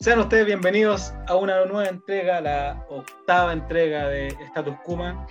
[0.00, 5.26] Sean ustedes bienvenidos a una nueva entrega, la octava entrega de Status Kuma,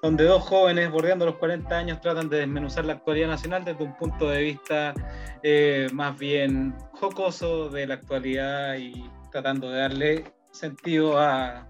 [0.00, 3.96] donde dos jóvenes bordeando los 40 años tratan de desmenuzar la actualidad nacional desde un
[3.96, 4.94] punto de vista
[5.42, 11.66] eh, más bien jocoso de la actualidad y tratando de darle sentido a,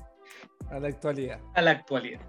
[0.70, 1.40] A la actualidad.
[1.54, 2.20] a la actualidad.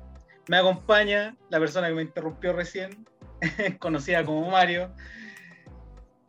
[0.48, 3.06] Me acompaña la persona que me interrumpió recién,
[3.80, 4.96] conocida como Mario.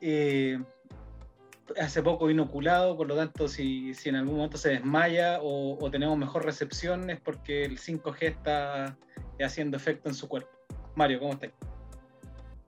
[0.00, 0.58] Eh,
[1.80, 6.18] hace poco inoculado, por lo tanto, si, en algún momento se desmaya o, o tenemos
[6.18, 8.96] mejor recepción es porque el 5G está
[9.40, 10.50] haciendo efecto en su cuerpo.
[10.94, 11.50] Mario, ¿cómo estás?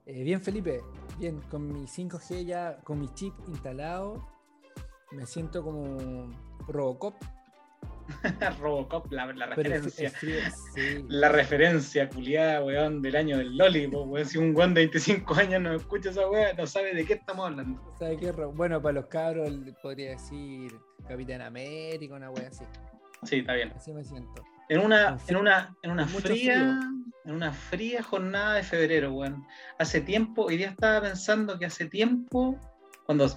[0.05, 0.81] Eh, bien, Felipe.
[1.17, 4.25] Bien, con mi 5G ya, con mi chip instalado,
[5.11, 6.29] me siento como
[6.67, 7.15] Robocop.
[8.59, 10.07] Robocop, la, la pero es- referencia.
[10.07, 10.39] es frío,
[10.75, 11.05] sí.
[11.09, 14.25] La referencia culiada, weón, del año del Loli, po, weón.
[14.25, 17.47] Si un weón de 25 años no escucha esa weá, no sabe de qué estamos
[17.47, 17.95] hablando.
[17.99, 18.31] ¿Sabe qué?
[18.31, 20.71] Ro- Bueno, para los cabros podría decir
[21.07, 22.63] Capitán América, una wea así.
[23.23, 23.73] Sí, está bien.
[23.75, 24.43] Así me siento.
[24.69, 26.79] En una, en una, en una fría,
[27.25, 29.45] en una fría jornada de febrero, weón.
[29.79, 32.59] Hace tiempo, hoy día estaba pensando que hace tiempo,
[33.05, 33.27] cuando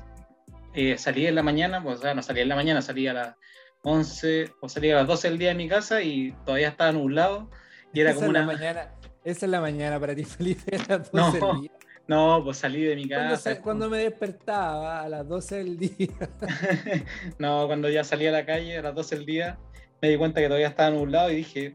[0.75, 3.15] eh, salí en la mañana, pues o sea, no salía en la mañana, salía a
[3.15, 3.37] las
[3.83, 7.51] 11 o salía a las 12 del día de mi casa y todavía estaba nublado
[7.93, 8.53] y era esa como es la una...
[8.53, 8.95] mañana.
[9.25, 10.77] Esa es la mañana para ti, Felipe.
[10.77, 11.71] a las No, 12 del día.
[12.09, 13.55] No, pues salí de mi Cuando, casa.
[13.55, 16.09] sa- cuando me despertaba a las 12 del día.
[17.39, 19.59] no, cuando ya salí a la calle a las 12 del día,
[20.03, 21.75] me di cuenta que todavía estaba nublado y dije,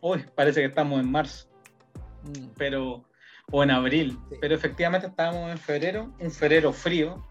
[0.00, 1.46] uy, parece que estamos en marzo.
[2.24, 3.04] Mm, pero
[3.52, 4.36] o en abril, Sí.
[4.40, 7.24] pero efectivamente estábamos en febrero, un febrero frío,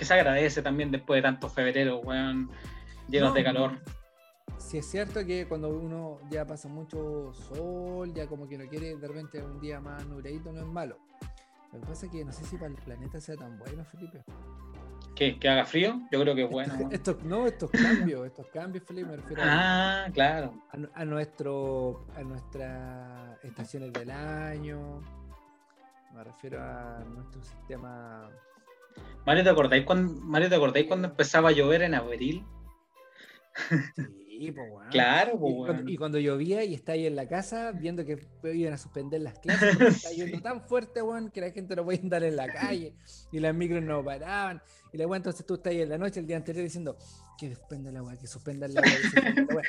[0.00, 2.50] que se agradece también después de tantos febreros, weón,
[3.06, 3.78] llenos No, de calor.
[4.56, 8.96] Sí es cierto que cuando uno ya pasa mucho sol, ya como que no quiere
[8.96, 10.96] de repente un día más nubladito, no es malo.
[11.70, 14.24] Lo que pasa es que no sé si para el planeta sea tan bueno, Felipe.
[15.14, 15.38] ¿Qué?
[15.38, 16.00] ¿Que haga frío?
[16.10, 16.72] Yo creo que es bueno.
[16.90, 20.54] Estos, no, estos cambios, estos cambios, Felipe, me refiero a, ah, claro.
[20.70, 25.02] a nu- a nuestro, a nuestras estaciones del año,
[26.14, 28.30] me refiero a nuestro sistema.
[29.26, 32.44] Mario, ¿te acordáis cuando, Mario, ¿te acordáis cuando empezaba a llover en abril?
[33.96, 34.88] Sí, pues, weón.
[34.90, 35.88] Claro, Y pues, cuando, weón.
[35.88, 38.18] y cuando llovía y está ahí en la casa viendo que
[38.54, 40.16] iban a suspender las clases, porque está Sí.
[40.20, 42.94] lloviendo tan fuerte, weón, que la gente no podía andar en la calle
[43.32, 44.62] y las micros no paraban.
[44.92, 46.96] Y la entonces tú estás ahí en la noche, el día anterior, diciendo
[47.38, 49.62] que suspenda la weá, que suspendan la weá.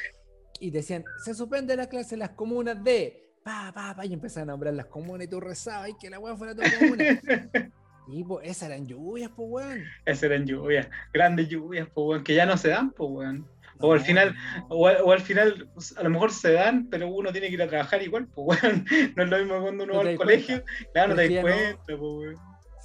[0.59, 3.28] Y decían, se suspende la clase en las comunas de.
[3.44, 6.19] Pa, pa, pa, y empezaban a nombrar las comunas y tú rezabas y que la
[6.19, 7.03] weá fuera tu comuna.
[8.12, 9.84] Y pues esas eran lluvias, pues weón.
[10.06, 13.48] Esas eran lluvias, grandes lluvias, pues, weón, que ya no se dan, pues, weón.
[13.80, 14.68] O al final- no.
[14.70, 17.54] O, al- o al final, pues, a lo mejor se dan, pero uno tiene que
[17.56, 18.86] ir a trabajar igual, pues, weón.
[19.18, 20.64] No es lo mismo cuando uno No va al colegio,
[20.94, 22.36] claro, no te das cuenta, pues, weón.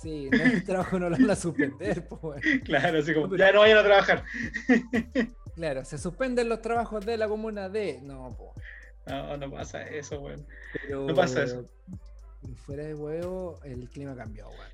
[0.01, 2.41] Sí, no, el trabajo no lo van a suspender, pues weón.
[2.65, 4.25] Claro, así como, ya no vayan a trabajar.
[5.57, 7.99] Claro, se suspenden los trabajos de la comuna de.
[8.03, 8.53] No, po.
[9.07, 10.47] No, no pasa eso, weón.
[10.83, 11.65] Pero, No pasa eso.
[12.67, 14.71] fuera de huevo, el clima cambió, weón.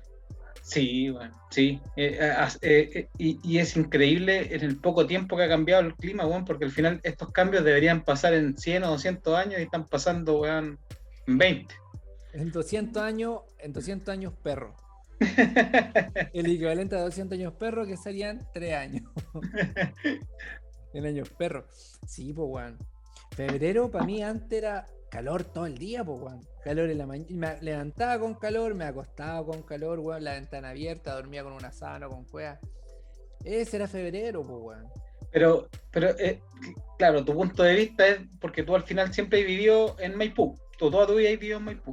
[0.63, 1.81] Sí, bueno, sí.
[1.97, 5.81] Eh, eh, eh, eh, y, y es increíble en el poco tiempo que ha cambiado
[5.83, 9.59] el clima, weón, porque al final estos cambios deberían pasar en 100 o 200 años
[9.59, 10.79] y están pasando, weón,
[11.27, 11.75] en 20.
[12.31, 14.73] En 200 años, en 200 años perro.
[16.33, 19.11] El equivalente a 200 años perro, que serían 3 años.
[20.93, 21.67] en años perro.
[22.07, 22.77] Sí, pues, weón.
[23.35, 26.41] Febrero para mí antes era calor todo el día, pues, weón.
[26.63, 27.29] Calor en la mañana.
[27.29, 30.23] Me levantaba con calor, me acostaba con calor, weón.
[30.23, 32.59] La ventana abierta, dormía con una sábana, con cueva.
[33.43, 34.87] Ese era febrero, pues, weón.
[35.31, 36.41] Pero, pero eh,
[36.97, 40.59] claro, tu punto de vista es porque tú al final siempre has vivido en Maipú.
[40.79, 41.91] Tú toda tu vida has vivido en Maipú.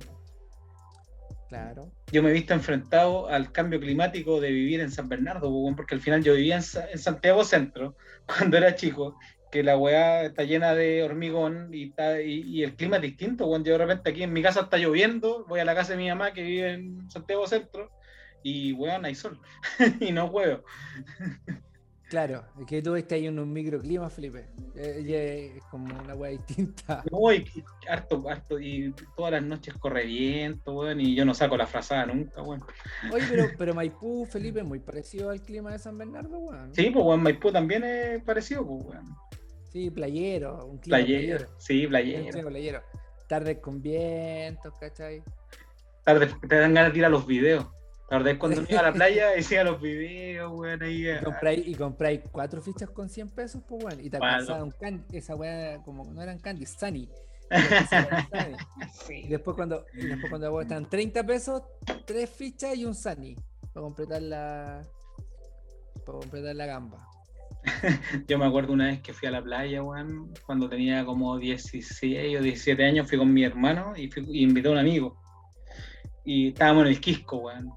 [1.50, 1.90] Claro.
[2.12, 6.00] Yo me he visto enfrentado al cambio climático de vivir en San Bernardo, porque al
[6.00, 9.18] final yo vivía en Santiago Centro cuando era chico,
[9.50, 13.46] que la weá está llena de hormigón y, está, y, y el clima es distinto.
[13.46, 15.98] Cuando yo de repente aquí en mi casa está lloviendo, voy a la casa de
[15.98, 17.90] mi mamá que vive en Santiago Centro
[18.42, 19.38] y weón, hay sol
[20.00, 20.62] y no huevo.
[22.10, 24.48] Claro, es que tú estás ahí en un microclima, Felipe.
[24.74, 27.04] Eh, es como una weá distinta.
[27.08, 27.44] No, y
[27.88, 32.06] harto, harto, y todas las noches corre viento, weón, y yo no saco la frazada
[32.06, 32.64] nunca, weón.
[33.12, 36.74] Oye, pero, pero Maipú, Felipe, es muy parecido al clima de San Bernardo, weón.
[36.74, 39.16] Sí, pues weón, Maipú también es parecido, pues weón.
[39.72, 41.54] Sí, playero, un clima Playero, playero.
[41.58, 42.30] sí, Un playero.
[42.32, 42.82] clima playero.
[43.28, 45.22] Tardes con vientos, ¿cachai?
[46.04, 47.66] Tarde, te dan ganas de ir a los videos.
[48.10, 51.02] La verdad es cuando uno iba a la playa y hacía los videos, weón, ahí.
[51.04, 54.04] Y eh, compráis, y compráis cuatro fichas con 100 pesos, pues, weón.
[54.04, 57.08] Y te alcanzaba un candy, esa weá, como no eran candy, Sunny.
[57.90, 58.56] Sunny.
[58.80, 59.28] Y sí.
[59.28, 61.62] después cuando, y después cuando estaban 30 pesos,
[62.04, 63.36] tres fichas y un Sunny.
[63.72, 64.82] Para completar la.
[66.04, 67.06] Para completar la gamba.
[68.26, 72.38] Yo me acuerdo una vez que fui a la playa, weón, cuando tenía como 16
[72.38, 75.16] o 17 años, fui con mi hermano y, fui, y invité a un amigo.
[76.24, 77.70] Y estábamos en el Quisco, weón.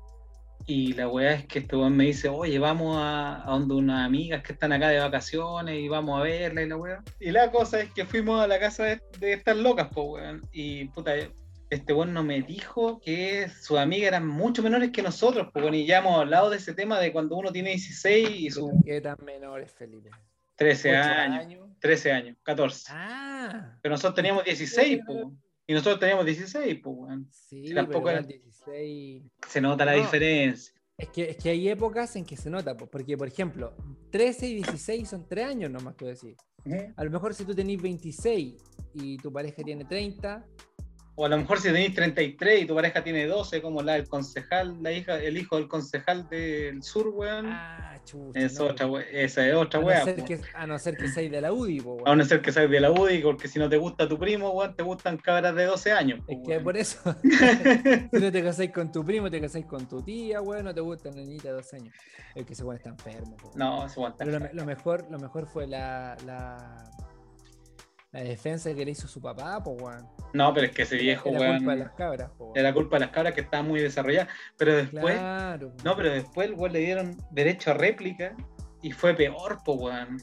[0.66, 4.06] Y la weá es que este weón me dice, oye, vamos a, a donde unas
[4.06, 7.04] amigas que están acá de vacaciones y vamos a verla y la weá.
[7.20, 10.42] Y la cosa es que fuimos a la casa de, de estas locas, weón.
[10.54, 11.16] Y puta,
[11.74, 15.74] este weón no me dijo que sus amigas eran mucho menores que nosotros, pues.
[15.74, 19.02] Y ya hemos hablado de ese tema de cuando uno tiene 16 y su ¿Qué
[19.02, 20.10] tan menores, Felipe?
[20.56, 22.86] 13 ¿Ocho años, 13 años, 14.
[22.92, 25.26] Ah, Pero nosotros teníamos 16, pues.
[25.66, 27.28] Y nosotros teníamos 16, pues weón.
[27.32, 29.24] sí, Sí, tampoco eran 16.
[29.48, 30.02] Se nota la No.
[30.02, 30.74] diferencia.
[30.98, 33.76] Es que, es que hay épocas en que se nota, po, porque por ejemplo,
[34.12, 36.38] 13 y 16 son 3 años nomás, tú decís.
[36.96, 38.56] A lo mejor si tú tenés 26
[38.94, 40.46] y tu pareja tiene 30,
[41.16, 44.08] O a lo mejor si tenéis 33 y tu pareja tiene 12, como la del
[44.10, 47.46] concejal, la hija, el hijo del concejal del sur, weón.
[47.52, 48.40] ah, chucha.
[48.40, 51.40] es no, otra, esa es otra a, no que, a no ser que seas de
[51.40, 52.18] la UDI, po, A weón.
[52.18, 54.76] no ser que seas de la UDI, porque si no te gusta tu primo, weón,
[54.76, 56.20] te gustan cabras de 12 años.
[56.26, 56.64] po, Es que weón.
[56.64, 57.00] por eso,
[58.12, 60.82] si no te casáis con tu primo, te casáis con tu tía, weón, no te
[60.82, 61.94] gusta la niñita de 12 años.
[62.34, 63.60] Es que ese weón está enfermo, po, weón.
[63.60, 64.26] No, se aguanta.
[64.26, 66.90] Pero lo, me- lo mejor, lo mejor fue la, la,
[68.14, 70.08] la defensa que le hizo su papá, pues, weón.
[70.34, 72.58] No, pero es que ese viejo, Era weón, culpa de las cabras, po, weón.
[72.58, 74.30] era culpa de las cabras que estaban muy desarrolladas.
[74.58, 75.74] Pero después, Claro.
[75.84, 78.36] no, pero después, weón, le dieron derecho a réplica
[78.82, 80.22] y fue peor, po, weón.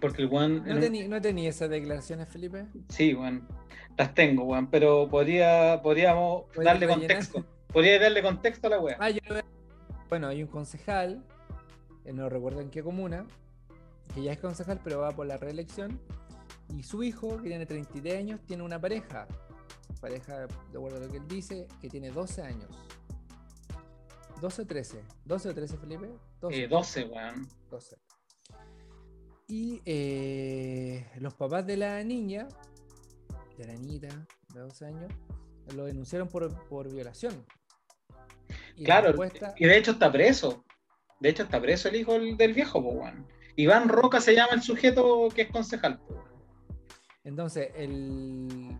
[0.00, 0.64] Porque el weón.
[0.66, 2.66] ¿No un- tení, ¿No tenía esas declaraciones, Felipe?
[2.90, 3.48] Sí, weón.
[3.96, 4.68] Las tengo, weón.
[4.70, 7.44] Pero podría, podríamos ¿Puedes darle contexto.
[7.72, 8.96] Podría darle contexto a la weá.
[9.00, 9.44] Ah, yo lo veo.
[10.10, 11.24] Bueno, hay un concejal,
[12.04, 13.26] eh, no recuerdo en qué comuna,
[14.14, 15.98] que ya es concejal, pero va por la reelección.
[16.68, 19.26] Y su hijo, que tiene 33 años, tiene una pareja.
[20.00, 22.68] Pareja, de acuerdo a lo que él dice, que tiene 12 años.
[24.40, 25.02] 12 o 13.
[25.24, 26.10] 12 o 13, Felipe.
[26.40, 26.62] 12.
[26.64, 27.48] Eh, 12, weón.
[27.70, 27.96] 12.
[29.46, 32.48] Y eh, los papás de la niña,
[33.58, 34.08] de la niñita
[34.52, 35.12] de 12 años,
[35.74, 37.44] lo denunciaron por, por violación.
[38.76, 40.64] Y la Claro, respuesta- y de hecho está preso.
[41.20, 43.26] De hecho está preso el hijo del, viejo, weón.
[43.56, 45.98] Iván Roca se llama el sujeto que es concejal.
[46.00, 46.24] po.
[47.24, 48.78] Entonces, el,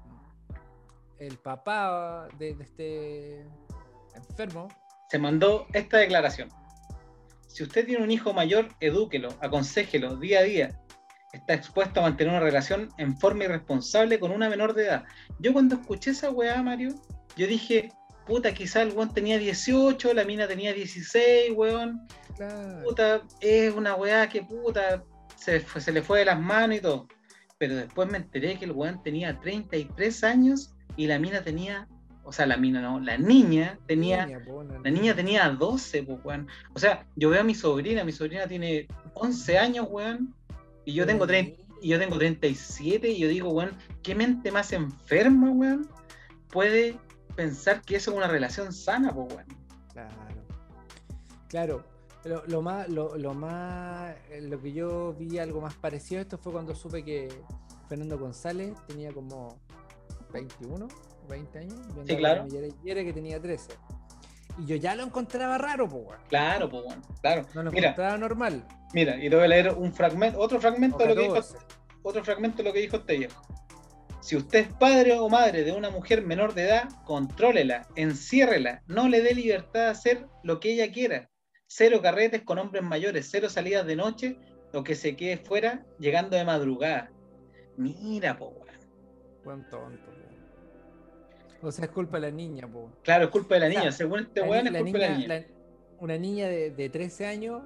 [1.18, 3.46] el papá de, de este
[4.14, 4.68] enfermo,
[5.10, 6.48] Se mandó esta declaración.
[7.48, 10.80] Si usted tiene un hijo mayor, edúquelo, aconsejelo día a día.
[11.32, 15.04] Está expuesto a mantener una relación en forma irresponsable con una menor de edad.
[15.40, 16.94] Yo cuando escuché esa weá, Mario,
[17.36, 17.90] yo dije,
[18.26, 22.06] puta, quizá el weón tenía 18, la mina tenía 16, weón.
[22.36, 25.02] claro, puta, es una weá que puta,
[25.36, 27.08] se, fue- se le fue de las manos y todo.
[27.66, 31.88] Pero después me enteré que el weón tenía 33 años y la mina tenía,
[32.22, 34.38] o sea, la mina no, la niña tenía, niña,
[34.84, 36.46] la niña tenía 12, pues, weón.
[36.74, 40.34] O sea, yo veo a mi sobrina, mi sobrina tiene 11 años, weón,
[40.84, 43.72] y yo tengo, tre- y yo tengo 37 y yo digo, weón,
[44.02, 45.88] ¿qué mente más enferma, weón,
[46.50, 46.96] puede
[47.34, 49.46] pensar que eso es una relación sana, pues, weón?
[49.92, 50.10] Claro.
[51.48, 51.84] Claro.
[52.24, 56.22] Lo, lo más, lo, lo más, eh, lo que yo vi algo más parecido a
[56.22, 57.28] esto fue cuando supe que
[57.88, 59.58] Fernando González tenía como
[60.32, 60.88] 21,
[61.28, 61.74] 20 años.
[61.94, 62.46] con claro.
[62.48, 63.72] que tenía 13.
[64.58, 66.18] Y yo ya lo encontraba raro, weón.
[66.28, 67.44] Claro, weón, claro.
[67.54, 68.66] No lo Mira, encontraba normal.
[68.92, 71.58] Mira, y te voy a leer un fragmento, otro fragmento de lo que dijo, 14.
[72.02, 73.42] otro fragmento de lo que dijo este viejo.
[74.20, 79.08] Si usted es padre o madre de una mujer menor de edad, contrólela, enciérrela, no
[79.08, 81.28] le dé libertad de hacer lo que ella quiera.
[81.76, 84.36] Cero carretes con hombres mayores, cero salidas de noche
[84.72, 87.10] o que se quede fuera llegando de madrugada.
[87.76, 88.78] Mira, po, weón.
[89.42, 90.06] Buen tonto,
[91.60, 91.66] po.
[91.66, 92.92] O sea, es culpa de la niña, po.
[93.02, 93.90] Claro, es culpa de la O sea, niña.
[93.92, 95.26] Según este weón, es culpa de la niña.
[95.26, 95.44] la-
[95.98, 97.62] una niña de, de 13 años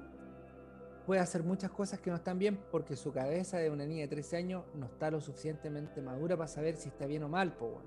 [1.05, 4.07] puede hacer muchas cosas que no están bien porque su cabeza de una niña de
[4.07, 7.65] 13 años no está lo suficientemente madura para saber si está bien o mal, po,
[7.67, 7.83] weón.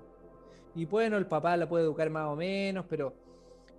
[0.73, 3.13] Y bueno, el papá la puede educar más o menos, pero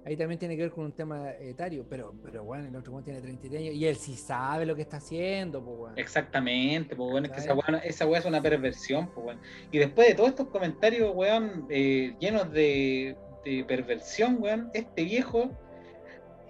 [0.04, 1.86] ahí también tiene que ver con un tema etario.
[1.88, 4.82] Pero, pero bueno, el otro weón tiene 33 años y él sí sabe lo que
[4.82, 5.98] está haciendo, po, weón.
[5.98, 9.40] Exactamente, pues bueno, es que esa weá, esa weá es una perversión, pues weón.
[9.70, 15.50] Y después de todos estos comentarios, weón, eh, llenos de, de perversión, weón, este viejo,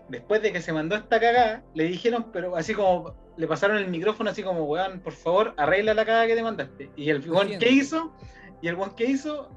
[0.08, 3.88] después de que se mandó esta cagada, le dijeron, pero así como, le pasaron el
[3.88, 6.90] micrófono así como, weón, por favor, arregla la cagada que te mandaste.
[6.96, 7.68] Y el weón, ¿qué siento.
[7.68, 8.12] hizo?
[8.62, 9.50] Y el weón, ¿qué hizo?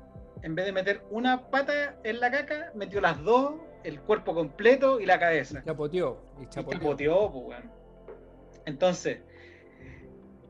[0.43, 3.55] En vez de meter una pata en la caca, metió las dos,
[3.87, 5.63] el cuerpo completo y la cabeza.
[5.63, 6.21] Chapoteó.
[6.39, 7.31] Y Y chapoteó.
[7.31, 7.71] pues, weón.
[8.65, 9.19] Entonces,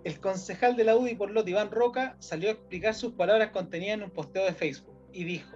[0.04, 4.00] el concejal de la UDI por lot, Iván Roca, salió a explicar sus palabras contenidas
[4.00, 5.56] en un posteo de Facebook y dijo: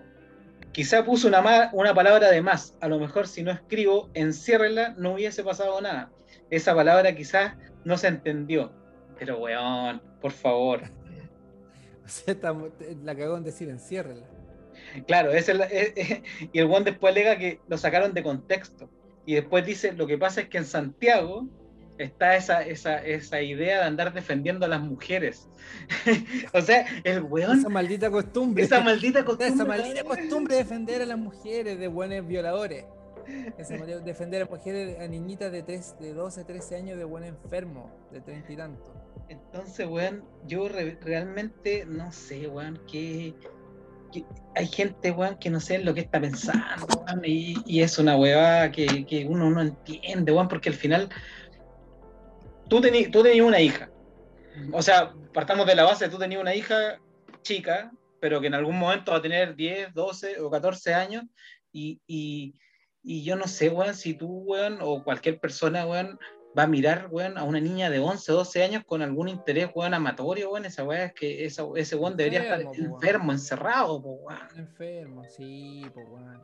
[0.72, 2.78] Quizá puso una, una palabra de más.
[2.82, 6.12] A lo mejor si no escribo, enciérrela, no hubiese pasado nada.
[6.52, 8.72] Esa palabra quizás no se entendió.
[9.18, 10.82] Pero, weón, por favor.
[12.04, 12.36] O sea,
[13.04, 14.28] la cagó en decir enciérrela.
[15.08, 16.22] Claro, esa es
[16.52, 18.90] y el weón después alega que lo sacaron de contexto.
[19.26, 21.48] Y después dice, lo que pasa es que en Santiago
[21.98, 25.48] está esa, esa, esa idea de andar defendiendo a las mujeres.
[26.54, 28.64] o sea, el weón, Esa maldita costumbre.
[28.64, 29.66] esa maldita Esa costumbre.
[29.68, 32.86] maldita costumbre de defender a las mujeres de buenos violadores.
[33.60, 37.92] Esa defender a mujeres, a niñitas de, 3, de 12, 13 años de buen enfermo,
[38.12, 38.94] de 30 y tanto.
[39.30, 43.36] Entonces, weón, yo re- realmente no sé, weón, que,
[44.56, 48.72] hay gente, weón, que no sé lo que está pensando, weón, y, es una weá
[48.72, 51.10] que, que uno no entiende, weón, porque al final
[52.68, 53.90] tú tenías tú una hija.
[54.72, 57.00] O sea, partamos de la base, tú tenías una hija
[57.42, 61.24] chica, pero que en algún momento va a tener 10, 12 o 14 años,
[61.72, 62.56] y, y,
[63.02, 66.20] y yo no sé, weón, si tú, weón, o cualquier persona, weón,
[66.58, 69.94] va a mirar, weón, a una niña de 11, 12 años con algún interés, weón,
[69.94, 73.30] amatorio, weón, esa weá es que esa, ese weón debería estar Enfermo, po, weón.
[73.32, 74.40] encerrado, po, weón.
[74.58, 76.44] Enfermo, sí, pues weón.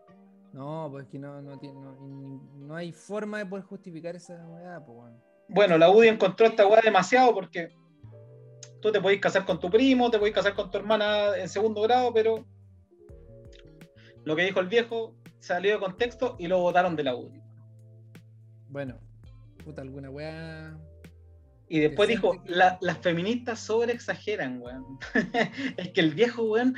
[0.53, 4.83] No, pues que no, no, tiene, no, no hay forma de poder justificar esa weá,
[4.83, 5.21] pues weón.
[5.49, 7.75] Bueno, la UDI encontró esta weá demasiado porque
[8.81, 11.81] tú te podés casar con tu primo, te podés casar con tu hermana en segundo
[11.81, 12.45] grado, pero
[14.23, 17.41] lo que dijo el viejo salió de contexto y lo votaron de la UDI.
[18.69, 18.99] Bueno,
[19.67, 20.77] puta, alguna weá.
[21.67, 24.85] Y después dijo, que- "La- las feministas sobre exageran, weón.
[25.77, 26.73] es que el viejo, weón,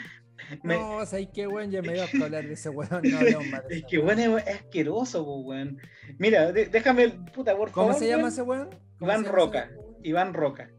[0.64, 1.70] me- No, ¿sabes qué, weón?
[1.70, 2.90] Ya me dio a hablar de ese weón.
[3.04, 5.78] No, de es que weón es, es asqueroso, weón.
[6.18, 8.34] Mira, de- déjame, puta, por ¿Cómo favor, se llama weón.
[8.34, 8.70] ese weón?
[8.98, 9.70] ¿Cómo Iván Roca.
[10.04, 10.72] Iván Roca.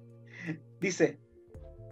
[0.80, 1.20] Dice,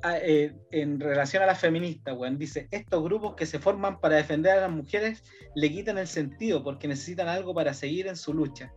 [0.02, 4.16] a- eh, en relación a las feministas, weón, dice, estos grupos que se forman para
[4.16, 5.22] defender a las mujeres
[5.54, 8.72] le quitan el sentido porque necesitan algo para seguir en su lucha.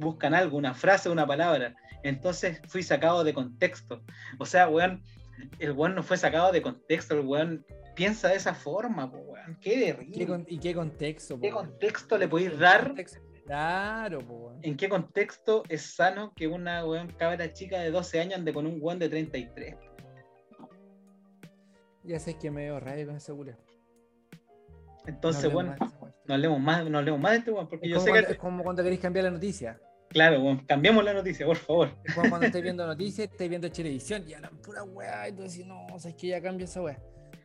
[0.00, 1.74] Buscan algo, una frase, una palabra.
[2.02, 4.02] Entonces fui sacado de contexto.
[4.38, 5.02] O sea, weón,
[5.58, 7.64] el weón no fue sacado de contexto, el weón
[7.94, 9.58] piensa de esa forma, po, weón.
[9.60, 10.26] Qué ¿Qué terrible.
[10.26, 11.38] con- ¿Y qué contexto?
[11.38, 12.86] ¿Qué po, contexto le podéis ¿Qué dar?
[12.88, 13.20] contexto?
[13.44, 14.58] Claro, po, weón.
[14.62, 18.66] ¿En qué contexto es sano que una weón cabra chica de 12 años ande con
[18.66, 19.76] un weón de 33?
[22.04, 23.52] Ya sé que me veo rabia con ese culo.
[25.06, 25.94] Entonces, No bueno, más
[26.26, 28.32] no hablemos más, no hablemos más de este weón, porque Es yo sé cuando, que.
[28.34, 29.78] es como cuando queréis cambiar la noticia.
[30.10, 31.90] Claro, weón, cambiemos la noticia, por favor.
[32.04, 35.28] Es cuando estáis viendo noticias, estáis viendo televisión y hablan pura weá.
[35.28, 36.98] Y tú decís, no, sabes que ya cambia esa weá.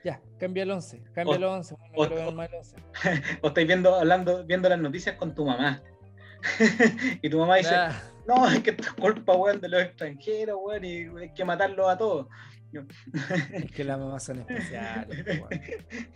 [0.04, 1.02] Ya, cambia el 11.
[1.14, 1.76] Cambia O- el 11.
[1.96, 2.76] Bueno, o- ver más el 11.
[3.44, 5.82] O estáis viendo, hablando, viendo las noticias con tu mamá.
[7.22, 7.76] y tu mamá dice,
[8.28, 11.88] no, es que esto es culpa, weón, de los extranjeros, weón, y hay que matarlos
[11.88, 12.28] a todos.
[13.54, 15.24] Es que las mamás son especiales.
[15.24, 15.62] po, weón.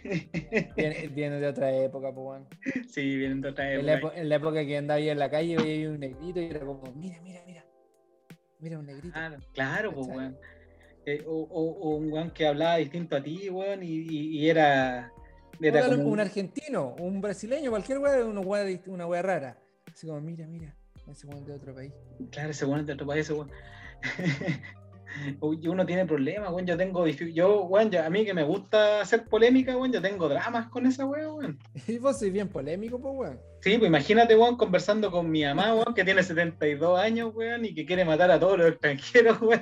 [0.75, 2.47] Viene, viene de otra época, pues, weón.
[2.89, 4.13] sí, vienen de otra En la, época.
[4.15, 6.59] epo- en la época que andaba ahí en la calle veía un negrito y era
[6.61, 7.65] como, mira, mira, mira.
[8.59, 9.13] Mira un negrito.
[9.13, 10.37] Claro, claro, pues, weón.
[11.05, 14.49] Eh, o, o- o un weón que hablaba distinto a ti, weón, y, y- y
[14.49, 15.11] era.
[15.61, 19.57] era como un argentino, un brasileño, cualquier weá, una weá, dist- una weá rara.
[19.91, 20.75] Así como, mira, mira,
[21.09, 21.93] ese weón de otro país.
[22.31, 23.49] Claro, ese weón de otro país, ese weón.
[25.41, 26.65] Uno tiene problemas, weón.
[26.65, 27.07] Yo tengo.
[27.07, 30.85] Yo, weón, yo- a mí que me gusta hacer polémica, weón, yo tengo dramas con
[30.85, 31.59] esa weón, weón.
[31.87, 33.39] Y vos sois bien polémico, pues, weón.
[33.61, 37.73] Sí, pues imagínate, weón, conversando con mi mamá, weón, que tiene 72 años, weón, y
[37.73, 39.61] que quiere matar a todos los extranjeros, weón.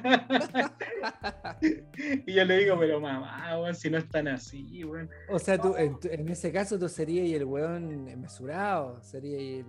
[2.25, 5.09] y yo le digo, pero mamá, weón, si no es tan así, weón.
[5.29, 9.65] O sea, tú, en, en ese caso tú serías el weón mesurado, serías el...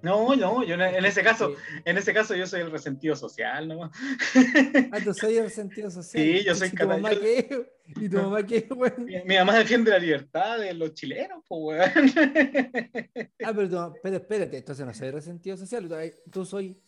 [0.00, 3.66] No, no, yo en ese caso, el- en ese caso yo soy el resentido social,
[3.66, 3.90] ¿no?
[4.92, 6.24] Ah, tú soy el sentido social.
[6.24, 7.20] Sí, yo soy ¿Y tu mamá catalán.
[7.20, 7.72] qué?
[8.00, 9.04] ¿Y tu mamá qué, weón?
[9.04, 11.60] Mi, mi mamá defiende la libertad de los chilenos, pues,
[11.94, 12.12] weón.
[13.44, 15.88] Ah, pero, tú- pero espérate, entonces no soy resentido social.
[15.88, 16.80] Tú, tú soy,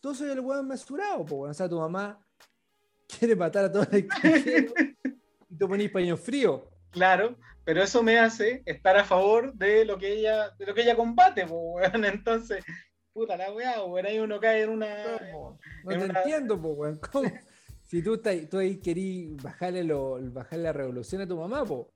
[0.00, 1.50] tú soy el weón mesurado, pues, weón.
[1.50, 2.18] O sea, tu mamá
[3.18, 4.72] quiere matar a todos los extranjeros
[5.48, 6.68] y tú ponís paño frío.
[6.90, 10.82] Claro, pero eso me hace estar a favor de lo que ella, de lo que
[10.82, 12.04] ella combate, pues, weón.
[12.06, 12.64] Entonces,
[13.12, 14.86] puta la weá, weón, ahí uno cae en una.
[15.84, 17.00] No en te una- entiendo, pues, weón.
[17.12, 17.30] ¿Cómo?
[17.82, 21.86] Si tú, estás- tú ahí querís bajarle, lo, bajarle la revolución a tu mamá, pues.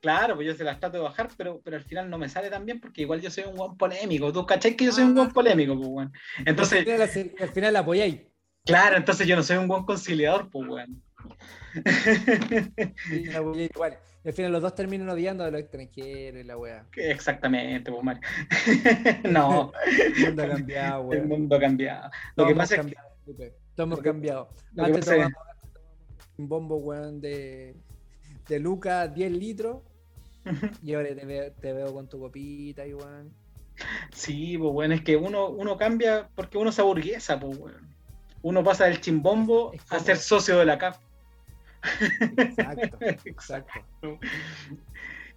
[0.00, 2.50] Claro, pues yo se las trato de bajar, pero, pero al final no me sale
[2.50, 4.32] tan bien porque igual yo soy un buen polémico.
[4.32, 6.12] ¿Tú cachai que yo soy un buen polémico, pues, weón?
[6.38, 7.00] Al Entonces, final,
[7.40, 8.20] al final la apoyáis.
[8.66, 11.02] claro, entonces yo no soy un buen conciliador, pues, weón.
[13.10, 13.98] Y la apoyáis igual.
[14.24, 16.86] Y al final los dos terminan odiando a los extranjeros y la weá.
[16.96, 18.22] Exactamente, pues, Mario.
[19.30, 21.28] no, El mundo ha cambiado, el weón.
[21.28, 22.10] mundo ha cambiado.
[22.36, 23.54] Lo que pasa es que cambiado, Felipe.
[23.74, 24.48] Todos hemos que- cambiado.
[24.74, 25.26] lo que Antes es-
[26.38, 27.76] un bombo, weón, de,
[28.48, 29.82] de Luca, 10 litros.
[30.82, 33.32] Y ahora te veo, te veo con tu copita, y weón.
[34.12, 37.94] Sí, pues bueno, es que uno, uno cambia porque uno se aburguesa, pues weón.
[38.42, 40.98] Uno pasa del chimbombo Es a ser socio de la CAF.
[42.36, 44.18] Exacto, exacto.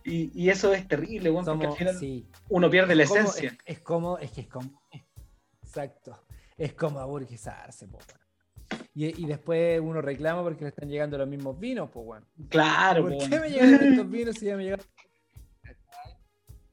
[0.03, 2.25] Y, y eso es terrible, weón, porque al final sí.
[2.49, 3.49] uno pierde la esencia.
[3.65, 4.81] Es, es como, es que es como.
[5.61, 6.23] Exacto.
[6.57, 7.99] Es como aburguesarse, po.
[8.93, 12.25] Y, y después uno reclama porque le están llegando los mismos vinos, pues, weón.
[12.49, 14.81] Claro, ¿Por po, qué me llegan estos vinos si ya me llegan?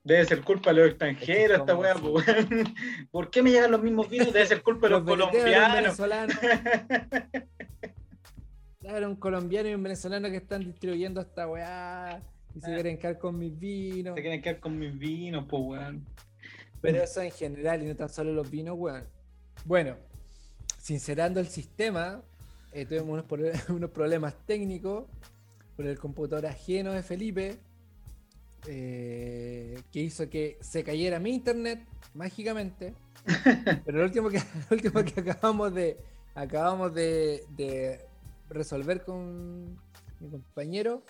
[0.03, 2.15] Debe ser culpa de los extranjeros, esta weá, po.
[3.11, 4.33] ¿Por qué me llegan los mismos vinos?
[4.33, 5.75] Debe ser culpa de los, un colombianos.
[5.75, 6.35] venezolano.
[8.85, 12.21] Claro, un colombiano y un venezolano que están distribuyendo esta weá
[12.55, 12.75] y se Ah.
[12.75, 14.15] quieren quedar con mis vinos.
[14.15, 16.05] Se quieren quedar con mis vinos, pues, weón.
[16.83, 19.05] Pero eso en general y no tan solo los vinos, weón.
[19.65, 19.97] Bueno,
[20.79, 22.21] sincerando el sistema,
[22.73, 23.43] eh, tuvimos unos, pro-
[23.75, 25.07] unos problemas técnicos
[25.77, 27.57] por el computador ajeno de Felipe,
[28.69, 31.81] eh, que hizo que se cayera mi internet
[32.13, 32.93] mágicamente.
[33.87, 34.39] Pero lo último que,
[34.71, 35.97] lo último que acabamos de
[36.35, 38.01] acabamos de, de
[38.49, 39.77] resolver con
[40.21, 41.05] mi compañero,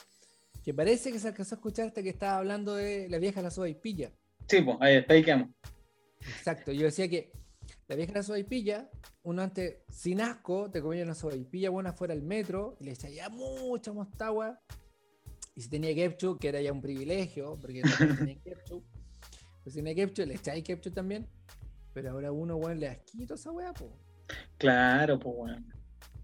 [0.63, 3.51] que parece que se alcanzó a escuchar hasta que estaba hablando de la vieja la
[3.51, 4.13] soba y pilla.
[4.49, 5.51] Sí, pues, ahí está, ahí quedamos.
[6.21, 7.33] Exacto, yo decía que
[7.87, 8.91] la vieja la sopaipilla,
[9.23, 13.13] uno antes sin asco te comía una sopaipilla buena fuera del metro y le echaba
[13.13, 14.61] ya mucha mostagua.
[15.55, 18.85] Y si tenía ketchup, que era ya un privilegio, porque no tenía ketchup,
[19.63, 21.29] pues si tenía ketchup, le echáis ketchup también.
[21.93, 23.97] Pero ahora uno, weón, le asquito a esa weá, po.
[24.59, 25.74] Claro, pues, weón.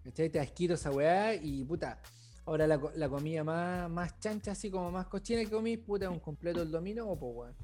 [0.04, 0.30] ¿Cachai?
[0.30, 2.00] Te asquito esa weá y puta.
[2.46, 6.18] Ahora la, la comida más, más chancha, así como más cochina que comí, puta, un
[6.20, 7.54] completo el dominó, po, weón.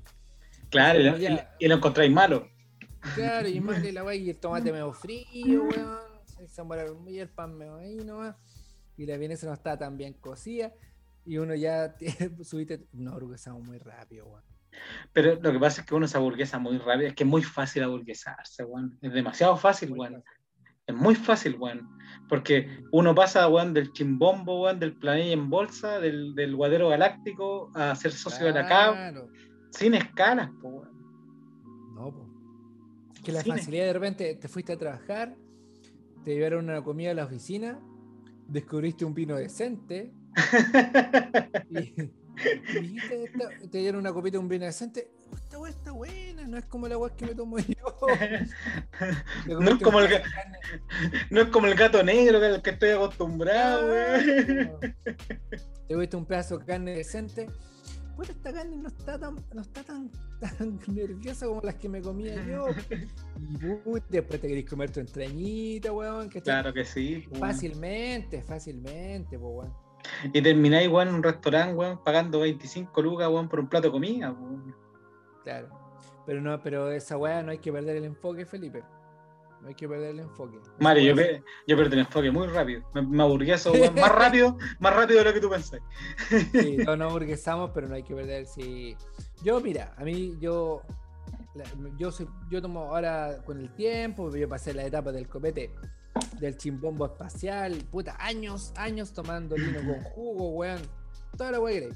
[0.70, 1.54] Claro, y, lo- Ya.
[1.58, 2.48] y- y lo encontráis malo.
[3.14, 7.08] Claro, y más la weá, y el tomate medio frío, weón.
[7.08, 8.36] Y el pan medio ahí nomás.
[8.98, 10.72] Y la vienesa no está tan bien cocida.
[11.24, 11.96] Y uno ya
[12.44, 12.86] subiste.
[12.92, 14.42] No, hamburguesamos muy rápido, weón.
[15.12, 17.08] Pero lo que pasa es que uno se aburguesa muy rápido.
[17.08, 18.98] Es que es muy fácil aburguesarse, weón.
[19.00, 20.22] Es demasiado fácil, weón.
[20.86, 21.88] Es muy fácil, weón.
[22.28, 27.70] Porque uno pasa, weón, del chimbombo, weón, del planilla en bolsa, del, del guadero galáctico,
[27.74, 29.28] a ser socio de la Claro.
[29.70, 30.96] sin escalas, po, weón.
[31.94, 32.26] No, po.
[33.14, 35.34] Es que la facilidad de repente te fuiste a trabajar,
[36.24, 37.80] te llevaron una comida a la oficina,
[38.48, 40.12] descubriste un vino decente.
[42.82, 45.10] Y, "Esta- te dieron una copita de un vino decente.
[45.34, 47.74] Esta weá está buena, no es como la weá que me tomo yo.
[49.46, 50.22] No es como el ga-.
[51.30, 54.96] No es como el gato negro al que estoy acostumbrado, weón.
[55.86, 57.48] Te comiste un pedazo de carne decente.
[58.16, 60.10] Bueno, esta carne no está tan, no está tan,
[60.40, 62.68] tan nerviosa como las que me comía yo.
[62.90, 66.28] Y puta, después te querés comer tu entrañita, weón.
[66.30, 67.24] Claro que sí.
[67.28, 67.40] po, weón.
[67.40, 69.74] Fácilmente, fácilmente, pues, weón.
[70.32, 73.92] Y termináis, weón, en un restaurante, weón, pagando 25 lucas, weón, por un plato de
[73.92, 74.85] comida, weón.
[75.46, 75.68] Claro.
[76.26, 78.82] Pero no, pero esa weá no hay que perder el enfoque, Felipe.
[79.62, 80.58] No hay que perder el enfoque.
[80.80, 82.82] Mario, yo, pe- yo perdí el enfoque muy rápido.
[82.94, 85.78] Me, me aburgueso, más rápido, más rápido de lo que tú pensás.
[86.28, 88.44] Sí, todos nos burguesamos, pero no hay que perder.
[88.46, 88.96] Sí.
[89.44, 90.82] Yo, mira, a mí, yo.
[91.96, 95.72] yo, soy, yo tomo ahora con el tiempo, yo pasé la etapa del copete,
[96.40, 100.82] del chimbombo espacial, puta, años, años tomando vino con jugo, weón.
[101.38, 101.88] Toda la weá.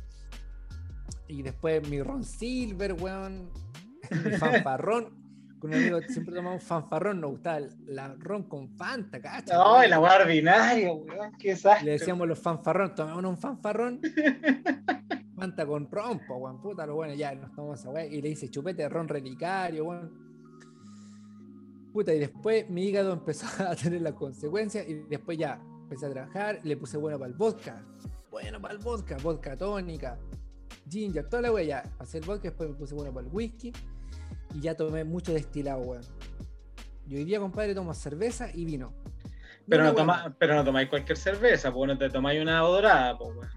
[1.31, 3.49] Y después mi ron silver, weón.
[4.25, 5.21] Mi fanfarrón.
[5.61, 9.55] Con un amigo siempre tomamos fanfarrón, nos gustaba el la ron con Fanta, cacha.
[9.63, 11.85] Ay, la weá ordinaria, weón, qué desastre.
[11.85, 14.01] Le decíamos los fanfarrón, tomémonos un fanfarrón.
[15.37, 18.07] Fanta con ron, po, weón, puta, lo bueno, ya nos tomamos esa weá.
[18.07, 20.11] Y le dice chupete de ron relicario, weón.
[21.93, 24.89] Puta, y después mi hígado empezó a tener las consecuencias.
[24.89, 27.85] Y después ya empecé a trabajar, le puse bueno para el vodka.
[28.31, 30.19] Bueno para el vodka, vodka tónica,
[30.89, 31.83] ginger, toda la weá ya.
[31.99, 33.73] Pasé el vodka, después me puse bueno para el whisky.
[34.55, 36.03] Y ya tomé mucho destilado, weón.
[37.07, 38.93] Y hoy día, compadre, tomo cerveza y vino.
[39.69, 43.31] Pero no, toma, pero no tomáis cualquier cerveza, pues no te tomáis una dorada, pues,
[43.37, 43.51] weón.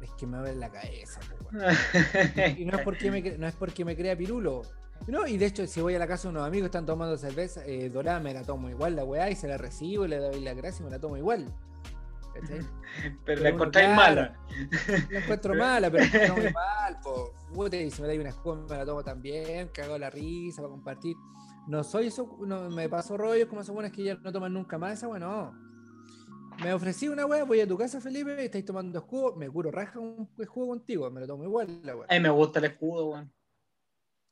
[0.00, 1.74] Es que me duele la cabeza, po, weón.
[2.58, 4.62] Y no es porque me, no es porque me crea pirulo.
[5.08, 7.16] No, y de hecho, si voy a la casa de unos amigos que están tomando
[7.18, 10.18] cerveza eh, dorada, me la tomo igual la weá y se la recibo y le
[10.18, 11.46] doy la gracia y me la tomo igual.
[12.34, 12.60] ¿Cachai?
[13.24, 14.40] pero la encontráis claro, mala.
[15.10, 17.34] La encuentro mala, pero la tomo igual, po.
[17.52, 20.70] Puta, y si me da una escuela, me la tomo también, cago la risa para
[20.70, 21.16] compartir.
[21.68, 24.78] No soy eso, no me paso rollos como esos buenos que ya no toman nunca
[24.78, 25.52] más esa weá, no.
[26.62, 29.70] Me ofrecí una weá, voy a tu casa, Felipe, y estáis tomando jugo, me curo
[29.70, 32.06] raja un jugo contigo, me lo tomo igual la weá.
[32.08, 33.32] A mí me gusta el escudo, weón.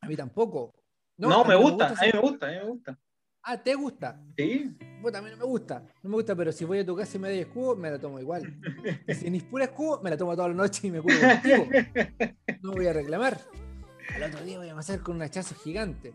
[0.01, 0.75] A mí tampoco.
[1.17, 2.99] No, me gusta, a mí me gusta, a mí me gusta.
[3.43, 4.21] Ah, ¿te gusta?
[4.37, 4.77] Sí.
[4.81, 5.83] A mí no me gusta.
[6.03, 7.99] No me gusta, pero si voy a tu casa y me das escudo, me la
[7.99, 8.55] tomo igual.
[9.09, 11.15] Y si ni es pura escudo, me la tomo toda la noche y me curo
[11.19, 11.67] contigo.
[12.63, 13.41] No voy a reclamar.
[14.15, 16.13] Al otro día voy a pasar con un hachazo gigante.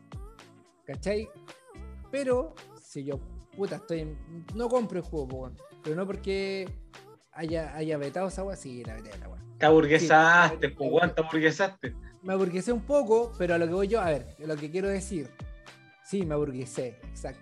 [0.86, 1.28] ¿Cachai?
[2.12, 3.20] Pero Si yo,
[3.58, 4.18] puta, estoy en-
[4.54, 5.52] No compro el juego.
[5.84, 6.70] Pero no porque
[7.34, 9.42] haya, haya vetado esa weá, sí, la veté la weá.
[9.58, 10.76] Te aburguesaste, Sí.
[10.78, 11.96] pues, te aburguesaste.
[12.22, 14.88] Me aburguesé un poco, pero a lo que voy yo, a ver, lo que quiero
[14.90, 15.30] decir.
[16.06, 17.42] Sí, me aburguesé, exacto.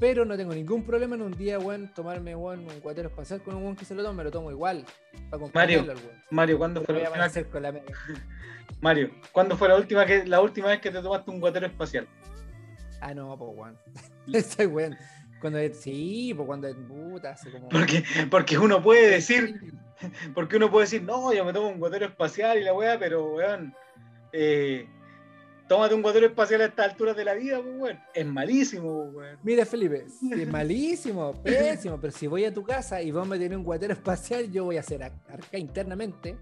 [0.00, 3.54] Pero no tengo ningún problema en un día, weón, tomarme, weón, un cuatero espacial con
[3.54, 4.84] un weón que se lo tome, me lo tomo igual.
[5.30, 5.86] Para Mario.
[6.30, 7.80] Mario, ¿cuándo fue la última con la.
[8.80, 12.08] Mario, ¿cuándo fue la última que la última vez que te tomaste un guatero espacial?
[13.00, 13.78] Ah, no, pues, weón.
[14.32, 14.96] Ese weón.
[15.40, 17.68] Cuando, sí, pues cuando, puta, hace como...
[17.68, 19.72] Porque, porque uno puede decir,
[20.34, 23.34] porque uno puede decir, no, yo me tomo un guatero espacial y la weá, pero
[23.34, 23.72] weón,
[24.32, 24.88] eh,
[25.72, 27.98] tómate un guatero espacial a estas alturas de la vida, pues weón.
[28.14, 29.38] Es malísimo, pues, weón.
[29.42, 33.56] Mira, Felipe, es malísimo, pésimo, pero si voy a tu casa y vos me tenés
[33.58, 36.36] un guatero espacial, yo voy a hacer ac- acá internamente.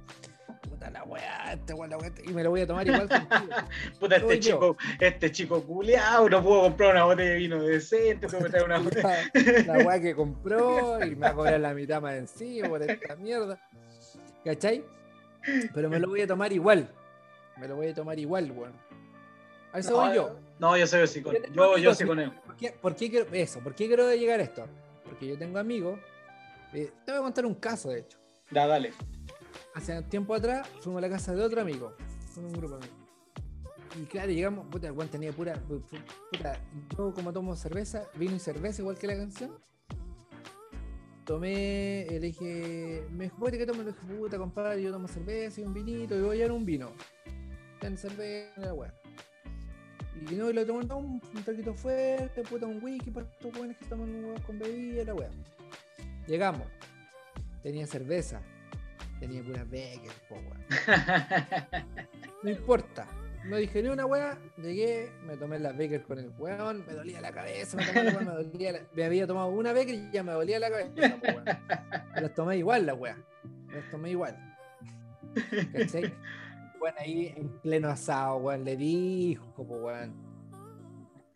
[0.68, 3.56] Puta la weá, este weón, la weá, y me lo voy a tomar igual contigo.
[4.00, 4.52] Puta, este Soy yo.
[4.54, 8.66] chico, este chico culeado, no puedo comprar una botella de vino decente, tengo que traer
[8.66, 12.68] una La, la weá que compró y me va a cobrar la mitad más encima
[12.68, 13.58] por esta mierda.
[14.44, 14.84] ¿Cachai?
[15.74, 16.88] Pero me lo voy a tomar igual.
[17.58, 18.72] Me lo voy a tomar igual, weón.
[19.72, 20.36] A eso voy yo.
[20.58, 21.00] No, yo soy.
[21.00, 22.32] Yo tengo Yo, yo amigos, sí con él.
[22.44, 23.60] ¿Por qué, por qué quiero eso?
[23.60, 24.66] ¿Por qué quiero llegar a esto?
[25.04, 25.98] Porque yo tengo amigos.
[26.72, 28.18] eh, te voy a contar un caso, de hecho.
[28.50, 28.92] Ya, dale.
[29.74, 31.94] Hace un tiempo atrás fuimos a la casa de otro amigo,
[32.34, 33.00] con un grupo de amigos.
[34.00, 36.02] Y claro, llegamos, puta, el tenía pura, pu- pu-
[36.32, 36.60] puta,
[36.96, 39.56] yo como tomo cerveza, vino y cerveza igual que la canción.
[41.24, 43.82] Tomé, eh, le dije, me dijo, "Puta, ¿qué tomo?
[43.82, 46.64] Le dije, puta, compadre, yo tomo cerveza y un vinito, y voy a llevar un
[46.64, 46.90] vino.
[47.80, 48.94] Ten cerveza, la weá.
[50.28, 53.76] Y no, y lo tomó un, un traguito fuerte, puta, un whisky para estos weones
[53.76, 55.30] que weón con bebida, la weá.
[56.26, 56.66] Llegamos.
[57.62, 58.40] Tenía cerveza.
[59.18, 60.64] Tenía puras Becker, po, weón.
[62.42, 63.06] No importa.
[63.44, 67.20] No dije ni una weá, llegué, me tomé las Becker con el weón, me dolía
[67.22, 70.10] la cabeza, me, tomé la weá, me, dolía la- me había tomado una Becker y
[70.12, 71.16] ya me dolía la cabeza.
[71.16, 71.44] po, weón.
[72.14, 73.16] Me las tomé igual la weá.
[73.68, 74.36] Me las tomé igual.
[75.72, 76.12] ¿Cachai?
[76.80, 80.14] Bueno, ahí en pleno asado, weón, le dijo, weón.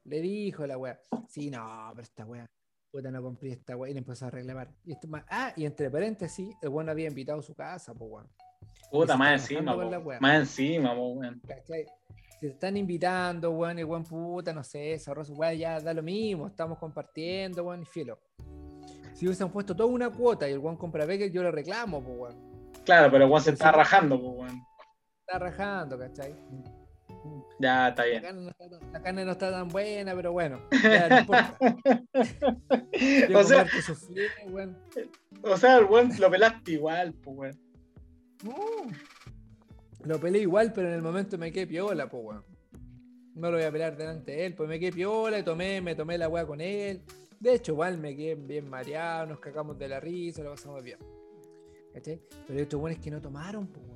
[0.05, 0.99] Le dijo la weá.
[1.29, 2.47] Sí, no, pero esta weá.
[2.91, 3.91] Puta, no compré esta weá.
[3.91, 4.71] Y le empezó a reclamar.
[4.85, 8.07] Y este ma- ah, y entre paréntesis, el weón había invitado a su casa, po,
[8.07, 8.29] weón.
[8.91, 10.13] Puta, se más encima, po.
[10.21, 11.41] más encima, po, weón.
[12.41, 15.95] Te están invitando, weón, y weón puta, no sé, se ahorró su weá, ya da
[15.95, 18.19] lo mismo, estamos compartiendo, weón, y filo.
[19.15, 22.19] Si hubiesen puesto toda una cuota y el weón compra Becker, yo le reclamo, pues
[22.19, 22.73] weón.
[22.85, 24.63] Claro, pero Juan se Pero está rajando, po, weón.
[25.27, 26.35] Está rajando, ¿cachai?
[27.59, 28.23] Ya, está La bien.
[28.23, 31.59] carne, no está tan, la carne no está tan buena, pero bueno, ya no importa.
[33.31, 33.67] Yo o sea,
[35.79, 37.59] o el weón lo pelaste igual, po, weón.
[40.05, 42.45] Lo peleé igual, pero en el momento me quedé piola, pues weón.
[43.35, 45.95] No lo voy a pelear delante de él, pues me quedé piola y tomé, me
[45.95, 47.03] tomé la weá con él.
[47.41, 50.99] De hecho, igual me quedé bien mareado, nos cagamos de la risa, lo pasamos bien.
[51.95, 52.21] ¿Cachai?
[52.47, 53.94] Pero estos buenos que no tomaron, pues.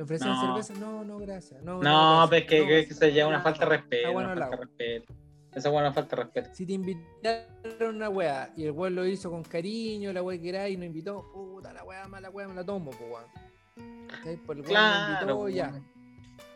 [0.00, 0.40] ¿Le ofrecían No.
[0.62, 0.80] cerveza?
[0.80, 1.62] No, no, gracias.
[1.62, 2.30] No, No, gracias.
[2.30, 4.08] pero es que, No, que- se lleva una falta de respeto.
[4.08, 5.14] Una bueno el falta de respeto.
[5.54, 6.50] Esa es una falta de respeto.
[6.54, 7.44] Si te invitaron
[7.82, 10.78] a una weá y el weón lo hizo con cariño, la weá que era y
[10.78, 14.38] no invitó, puta, la weá mala weá me la tomo, pues weón.
[14.46, 15.68] Por el weón me Claro, invitó, ya.
[15.68, 15.86] weón.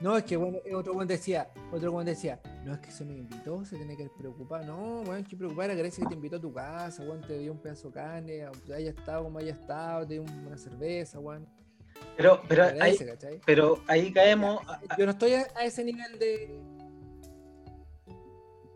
[0.00, 3.04] No, es que bueno, eh, otro buen decía, otro buen decía, no es que se
[3.04, 6.40] nos invitó, se tiene que preocupar, no, weón, que preocupar, agradece que te invitó a
[6.40, 10.14] tu casa, weón, te dio un pedazo de carne, haya estado como haya estado, te
[10.14, 11.46] dio una cerveza, weón.
[12.16, 12.96] Pero, pero, ahí,
[13.44, 14.61] pero ahí caemos,
[14.96, 16.61] Yo no estoy a, a ese nivel de.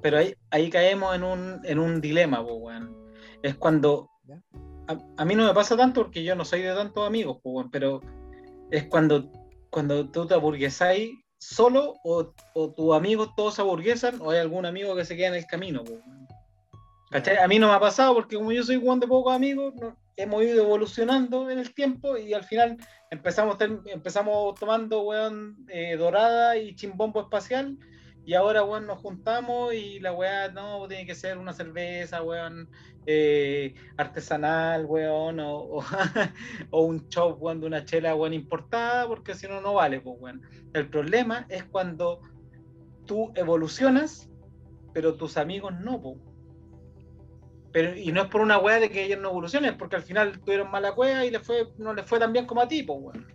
[0.03, 2.97] pero ahí, ahí caemos en un, en un dilema, po, weón.
[3.43, 4.11] Es cuando.
[4.89, 7.51] A, a mí no me pasa tanto porque yo no soy de tantos amigos, po,
[7.51, 8.01] weón, pero
[8.71, 9.31] es cuando,
[9.71, 14.67] cuando tú te aburguesáis solo o, o tus amigos todos se aburguesan o hay algún
[14.67, 16.29] amigo que se queda en el camino, po, weón.
[17.11, 17.39] ¿Cachai?
[17.39, 19.97] A mí no me ha pasado porque como yo soy Juan de pocos amigos, no-
[20.19, 22.77] hemos ido evolucionando en el tiempo y al final
[23.11, 27.79] empezamos, empezamos tomando weón, eh, dorada y chimbombo espacial
[28.25, 32.69] y ahora weón, nos juntamos y la weá no tiene que ser una cerveza, weón,
[33.07, 35.85] eh, artesanal, weón, o, o,
[36.71, 40.17] o un chop weón, de una chela weón, importada, porque si no, no vale, pues,
[40.21, 40.43] weón.
[40.75, 42.21] El problema es cuando
[43.07, 44.29] tú evolucionas,
[44.93, 46.28] pero tus amigos no, po.
[47.73, 50.41] Pero, y no es por una weá de que ellos no evolucionen, porque al final
[50.41, 52.99] tuvieron mala weá y les fue, no les fue tan bien como a ti, pues,
[53.01, 53.27] weón.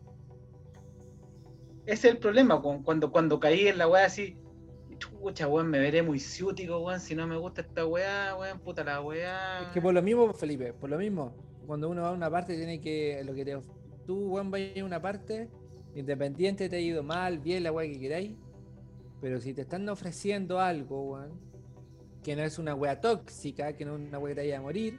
[1.85, 4.37] Ese es el problema, cuando, cuando caí en la weá así,
[4.97, 8.83] chucha, weón, me veré muy ciútico, weón, si no me gusta esta weá, weón, puta
[8.83, 9.63] la weá.
[9.63, 11.35] Es que por lo mismo, Felipe, por lo mismo,
[11.67, 13.21] cuando uno va a una parte, tiene que.
[13.23, 13.59] Lo que te,
[14.05, 15.49] tú, weón, vayas a una parte,
[15.95, 18.35] independiente te ha ido mal, bien, la weá que queráis.
[19.21, 21.39] Pero si te están ofreciendo algo, weón,
[22.23, 24.61] que no es una wea tóxica, que no es una wea que te vaya a
[24.61, 24.97] morir,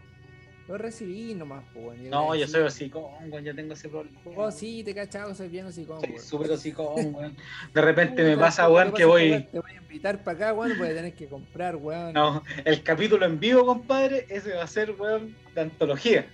[0.67, 4.19] lo recibí nomás, pues, No, yo soy hocicón, weón, yo tengo ese problema.
[4.37, 6.23] Oh, sí, te cachado, soy bien hocicón, Soy weón.
[6.23, 7.37] súper hocicón, weón.
[7.75, 9.47] De repente me pasa, weón, que voy.
[9.53, 12.13] Te voy a invitar para acá, weón, voy a tener que comprar, weón.
[12.15, 16.27] No, el capítulo en vivo, compadre, ese va a ser, weón, de antología.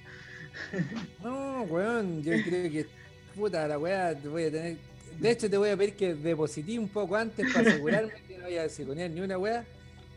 [1.23, 2.87] No, weón, yo creo que,
[3.35, 4.77] puta, la weá, te voy a tener.
[5.19, 8.45] De hecho, te voy a pedir que deposité un poco antes para asegurarme que no
[8.45, 9.65] vaya a siconear ni una weá.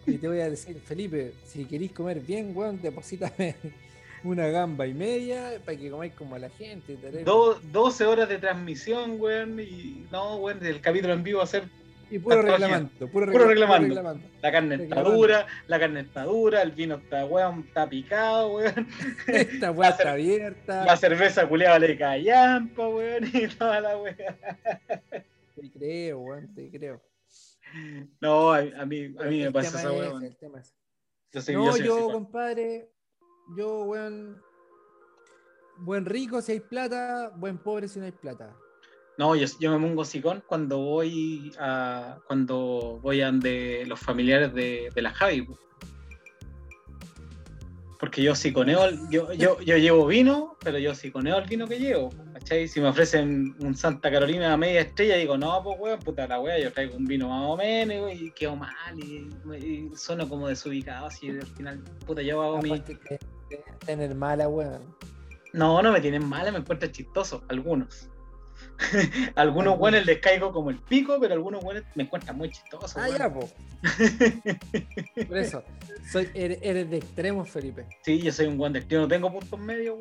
[0.05, 3.55] Y te voy a decir, Felipe, si queréis comer bien, weón, deposítame
[4.23, 6.97] una gamba y media para que comáis como la gente.
[7.25, 11.47] Do- 12 horas de transmisión, weón, y no, weón, el capítulo en vivo va a
[11.47, 11.63] ser
[12.11, 14.25] Y puro reclamando, puro, Puro recla- reclamando.
[14.41, 18.87] la carne está dura, la carne está dura, el vino está, weón, está picado, weón,
[19.27, 20.85] Esta weá a está abierta.
[20.85, 24.15] la cerveza culiada le cae llampa, weón, y toda la weón.
[25.55, 27.01] Te creo, weón, te creo.
[28.21, 30.17] No, a, a mí, a mí me El pasa esa es weón.
[30.17, 30.75] ese, el tema es ese.
[31.31, 32.91] Yo soy, No, yo soy compadre,
[33.57, 34.41] yo, weón,
[35.79, 38.55] buen rico si hay plata, buen pobre si no hay plata.
[39.17, 44.53] No, yo, yo me pongo sicón cuando voy a cuando voy a de los familiares
[44.53, 45.47] de, de la Javi.
[48.03, 48.09] Po.
[48.09, 51.79] Porque yo siconeo, el- yo, yo, yo llevo vino, pero yo siconeo el vino que
[51.79, 52.09] llevo.
[52.33, 52.67] ¿Cachai?
[52.67, 56.39] Si me ofrecen un Santa Carolina a media estrella, digo, no, pues weón, puta la
[56.39, 60.47] wea, yo traigo un vino más o menos y quedo mal y, y sueno como
[60.49, 62.83] desubicado, así al final, puta, yo hago mi.
[63.85, 64.81] Tener mala, weón.
[65.53, 68.09] No, no me tienen mala, me encuentran chistoso, algunos.
[69.35, 72.99] algunos buenos les caigo como el pico, pero algunos buenos me encuentran muy chistoso.
[72.99, 73.49] Ah, ya, po.
[75.27, 75.63] Por eso,
[76.11, 77.85] soy, eres, eres de extremos, Felipe.
[78.01, 79.97] Sí, yo soy un buen yo no tengo puntos medios.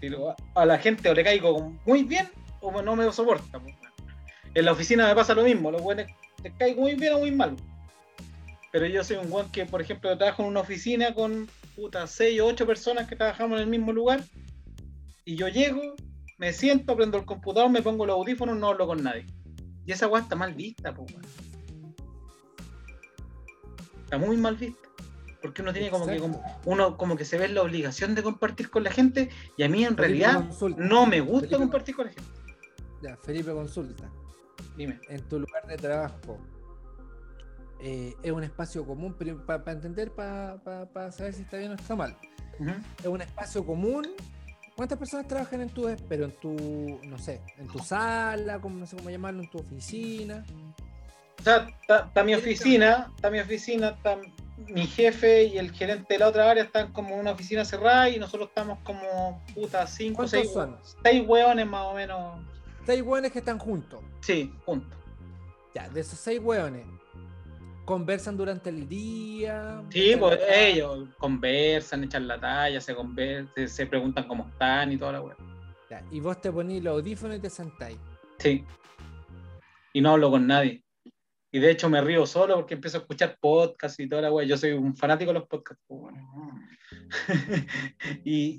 [0.00, 2.28] Si lo- a la gente o le caigo muy bien
[2.60, 3.58] o no me soporta.
[3.58, 3.76] weón.
[4.54, 6.06] En la oficina me pasa lo mismo, los buenos
[6.42, 7.56] les caigo muy bien o muy mal.
[8.72, 12.40] Pero yo soy un buen que, por ejemplo, trabajo en una oficina con puta 6
[12.40, 14.22] o 8 personas que trabajamos en el mismo lugar.
[15.24, 15.94] Y yo llego,
[16.40, 19.26] me siento, prendo el computador, me pongo los audífonos, no hablo con nadie.
[19.84, 21.14] Y esa weá está mal vista, pues.
[24.04, 24.88] Está muy mal vista.
[25.42, 28.68] Porque uno tiene como que como- uno como que se ve la obligación de compartir
[28.70, 30.82] con la gente y a mí en Felipe, realidad consulta.
[30.84, 32.30] no me gusta Felipe, compartir con la gente.
[33.02, 34.10] Ya, Felipe, consulta.
[34.76, 35.00] Dime.
[35.08, 36.38] En tu lugar de trabajo,
[37.80, 39.14] eh, ¿es un espacio común
[39.46, 42.16] para entender, para saber si está bien o está mal?
[43.02, 44.06] Es un espacio común.
[44.80, 46.56] ¿Cuántas personas trabajan en tu, pero en tu,
[47.06, 50.42] no sé, en tu sala, como, no sé cómo llamarlo, en tu oficina?
[51.38, 54.16] O sea, está, mi oficina, está mi oficina, está
[54.56, 58.08] mi jefe y el gerente de la otra área están como en una oficina cerrada
[58.08, 60.78] y nosotros estamos como puta cinco, ¿Cuántos seis, son?
[61.02, 62.40] seis hueones más o menos.
[62.86, 64.00] Seis hueones que están juntos.
[64.22, 64.98] Sí, juntos.
[65.74, 66.86] Ya, de esos seis hueones,
[67.90, 69.82] conversan durante el día.
[69.90, 74.96] Sí, pues la ellos conversan, echan la talla, se conversan, se, preguntan cómo están y
[74.96, 75.36] toda la.
[75.90, 77.98] Ya, y vos te ponís los audífonos y te sentáis.
[78.38, 78.64] Sí.
[79.92, 80.84] Y no hablo con nadie.
[81.52, 84.46] Y de hecho me río solo porque empiezo a escuchar podcasts y toda la wea.
[84.46, 85.82] Yo soy un fanático de los podcasts.
[85.88, 86.14] pues,
[88.24, 88.58] y,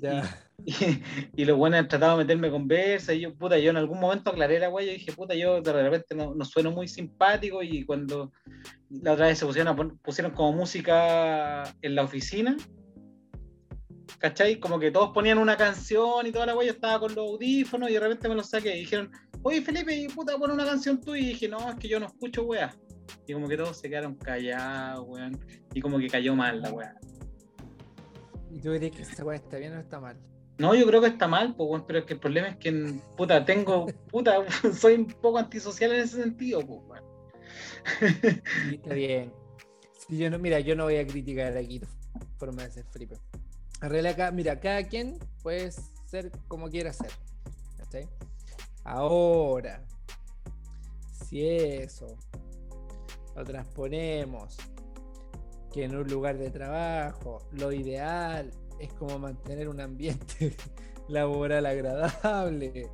[0.66, 1.02] y,
[1.34, 3.14] y los buenos han tratado de meterme conversa.
[3.14, 4.86] Y yo, puta, yo en algún momento aclaré la wea.
[4.86, 7.62] Yo dije, puta, yo de repente no, no sueno muy simpático.
[7.62, 8.32] Y cuando
[8.90, 12.56] la otra vez se pusieron, pusieron como música en la oficina.
[14.18, 14.60] ¿Cachai?
[14.60, 16.66] Como que todos ponían una canción y toda la wea.
[16.66, 18.76] Yo estaba con los audífonos y de repente me los saqué.
[18.76, 19.10] Y dijeron,
[19.44, 21.14] Oye, Felipe, y puta, pon una canción tú.
[21.14, 22.74] Y dije, no, es que yo no escucho weá.
[23.26, 25.38] Y como que todos se quedaron callados, weón.
[25.74, 26.94] Y como que cayó mal la weá.
[28.50, 30.16] ¿Y tú dirías que esa weá está bien o está mal?
[30.58, 33.00] No, yo creo que está mal, pues, weón, pero es que el problema es que,
[33.16, 34.36] puta, tengo, puta,
[34.74, 37.04] soy un poco antisocial en ese sentido, pues, weón.
[38.68, 39.32] Sí, está bien.
[40.08, 41.86] Yo no, mira, yo no voy a criticar aquí tu
[42.38, 43.16] forma de ser, Felipe.
[43.80, 45.72] Realidad, acá, mira, cada quien puede
[46.06, 47.10] ser como quiera ser.
[47.78, 48.08] ¿cachai?
[48.84, 49.84] Ahora,
[51.28, 52.16] si eso
[53.34, 54.56] lo transponemos
[55.72, 60.54] que en un lugar de trabajo lo ideal es como mantener un ambiente
[61.08, 62.90] laboral agradable.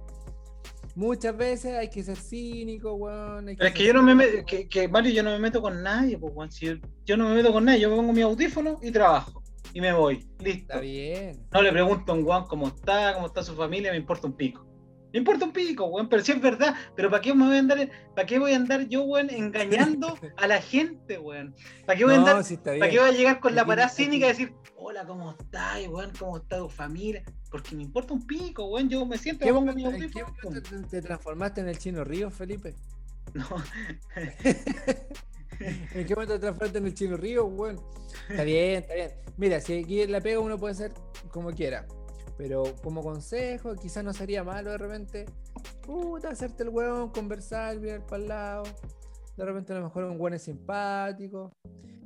[0.95, 3.47] Muchas veces hay que ser cínico, weón.
[3.47, 5.83] Pero es que yo no me meto, que, que, Mario, yo no me meto con
[5.83, 6.51] nadie, pues, weón.
[6.51, 6.75] Si yo,
[7.05, 9.43] yo no me meto con nadie, yo pongo mi audífono y trabajo.
[9.73, 10.73] Y me voy, listo.
[10.73, 11.47] Está bien.
[11.53, 14.33] No le pregunto a un weón cómo está, cómo está su familia, me importa un
[14.33, 14.68] pico.
[15.13, 17.61] Me importa un pico, weón, pero si es verdad, pero ¿para qué me voy a
[17.61, 21.55] andar, para qué voy a andar yo, weón, engañando a la gente, weón?
[21.87, 23.89] ¿Para qué voy a No, andar, sí para qué voy a llegar con la parada
[23.89, 26.13] cínica y decir, hola, ¿cómo estás, weón?
[26.19, 27.23] ¿Cómo está tu familia?
[27.51, 30.25] Porque me importa un pico, weón, yo me siento, ¿Qué mi momento- ¿En qué
[30.61, 32.75] te, te transformaste en el chino Río, Felipe?
[33.35, 33.47] No.
[35.61, 37.81] ¿En qué momento te transformaste en el chino río, weón?
[38.29, 39.11] Está bien, está bien.
[39.37, 40.93] Mira, si aquí la pega uno puede ser
[41.31, 41.87] como quiera.
[42.39, 45.27] Pero como consejo, quizás no sería malo de repente.
[45.83, 48.63] Puta, hacerte el weón, conversar, mirar para el lado.
[49.37, 51.53] De repente a lo mejor un weón es simpático.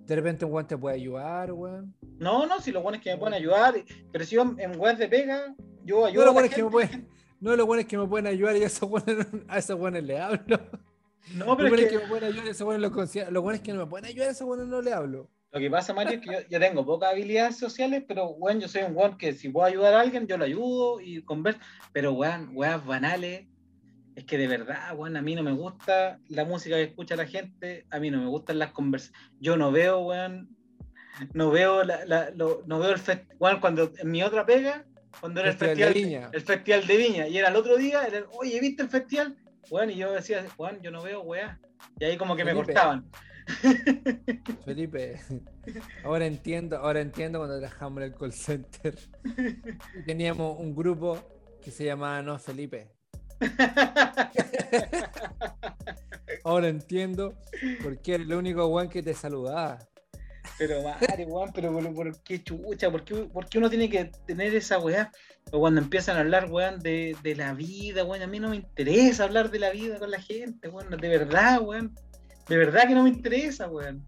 [0.07, 1.95] De repente un weón te puede ayudar, weón.
[2.19, 3.75] No, no, si los buenos que me pueden ayudar.
[4.11, 6.55] Pero si yo en weón de pega, yo ayudo No, a lo la bueno es
[6.55, 7.09] que me pueden,
[7.41, 10.03] no, lo bueno es que me pueden ayudar y a esos weones, a esos weones
[10.03, 10.59] le hablo.
[11.35, 13.31] No, pero bueno es que que me pueden ayudar a esos weones los considero.
[13.31, 15.31] Lo bueno es que no me pueden ayudar y a esos weones no le hablo.
[15.53, 18.69] Lo que pasa, Mario, es que yo, yo tengo pocas habilidades sociales, pero weón, yo
[18.69, 21.61] soy un weón que si puedo ayudar a alguien, yo lo ayudo y converso.
[21.93, 23.47] Pero weón, weas banales.
[24.15, 27.27] Es que de verdad, weón, a mí no me gusta la música que escucha la
[27.27, 29.31] gente, a mí no me gustan las conversaciones.
[29.41, 30.49] Yo no veo, weón,
[31.35, 34.85] no veo la, la- lo- no veo el festival cuando en mi otra pega,
[35.21, 36.31] cuando era Festival el de festival, Viña.
[36.33, 39.37] el festival de Viña, y era el otro día, era, oye, ¿viste el festival?
[39.71, 41.59] Weón, y yo decía, Juan, yo no veo weá.
[41.99, 42.73] Y ahí como que me Felipe.
[42.73, 43.07] cortaban.
[44.65, 45.21] Felipe,
[46.05, 48.99] ahora entiendo, ahora entiendo cuando trabajamos en el call center.
[50.07, 51.19] Teníamos un grupo
[51.63, 52.89] que se llamaba No Felipe.
[56.45, 57.35] Ahora entiendo
[57.83, 59.79] por qué era el único weón que te saludaba.
[60.59, 64.11] Pero madre, weón, pero por, por qué chucha, ¿Por qué, por qué uno tiene que
[64.27, 65.11] tener esa weá?
[65.51, 68.57] O cuando empiezan a hablar, weón, de, de la vida, weón, a mí no me
[68.57, 71.95] interesa hablar de la vida con la gente, weón, de verdad, weón.
[72.49, 74.05] De verdad que no me interesa, weón.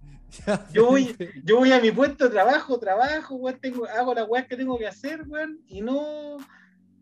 [0.72, 4.46] Yo voy, yo voy a mi puesto de trabajo, trabajo, weón, tengo, hago las weas
[4.46, 6.38] que tengo que hacer, weón, y no.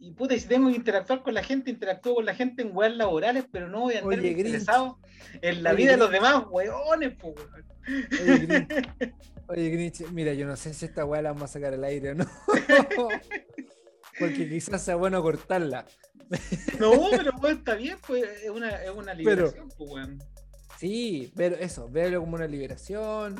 [0.01, 2.77] Y puta, y si tengo que interactuar con la gente, interactúo con la gente en
[2.77, 4.99] weas laborales, pero no voy a andar Oye, interesado
[5.41, 7.65] en la Oye, vida de los demás, weones, po, weón.
[8.21, 8.69] Oye, Grinch,
[9.49, 12.11] oye, Grinch, mira, yo no sé si esta weá la vamos a sacar al aire
[12.11, 12.27] o no.
[14.19, 15.87] Porque quizás sea bueno cortarla.
[16.79, 20.19] No, pero weón, está bien, pues es una, es una liberación, pues, weón.
[20.83, 23.37] Sí, pero eso, véalo como una liberación,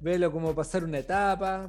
[0.00, 1.68] véalo como pasar una etapa,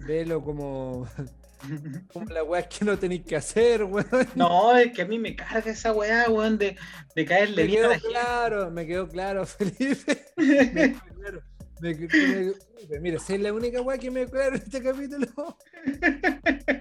[0.00, 1.08] véalo como,
[2.12, 4.06] como la weá que no tenéis que hacer, weón.
[4.34, 6.76] No, es que a mí me carga esa weá, weón, de,
[7.16, 8.08] de caerle Me bien quedó gente.
[8.08, 10.22] claro, me quedó claro, Felipe.
[10.36, 11.42] Me quedó claro.
[11.80, 15.28] Me me- Mira, si es la única weá que me quedó en este capítulo.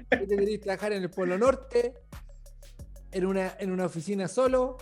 [0.10, 1.94] Te querés trabajar en el Polo Norte,
[3.14, 4.76] en una, en una oficina solo,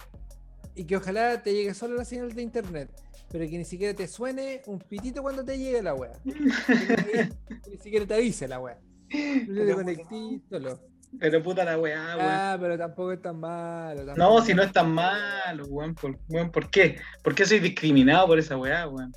[0.79, 2.89] y que ojalá te llegue solo la señal de internet,
[3.29, 6.13] pero que ni siquiera te suene un pitito cuando te llegue la weá.
[6.23, 8.77] Ni siquiera te avise la weá.
[9.09, 10.79] Pero, conectís solo.
[11.19, 12.29] Pero puta la weá, weón.
[12.31, 14.15] Ah, pero tampoco es tan malo.
[14.15, 15.95] No, si no es tan malo, weón.
[15.95, 16.97] ¿Por, weón, ¿por qué?
[17.23, 19.11] ¿Por qué soy discriminado por esa weá, weón?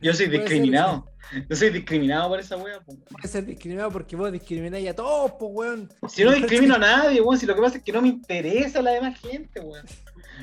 [0.00, 1.06] Yo soy ser, discriminado.
[1.50, 2.80] Yo soy discriminado por esa weá.
[2.80, 2.96] po.
[3.10, 5.92] puede ser discriminado porque vos discrimináis a todos, pues, weón.
[6.08, 8.80] Si no discrimino a nadie, weón, si lo que pasa es que no me interesa
[8.80, 9.84] la demás gente, weón.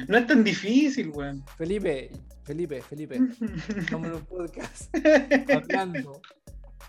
[0.07, 1.43] No es tan difícil, weón.
[1.57, 2.11] Felipe,
[2.43, 3.19] Felipe, Felipe,
[3.77, 4.95] estamos en un podcast
[5.53, 6.21] hablando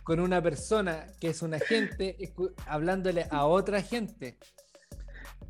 [0.05, 2.17] con una persona que es un agente,
[2.67, 4.39] hablándole a otra gente.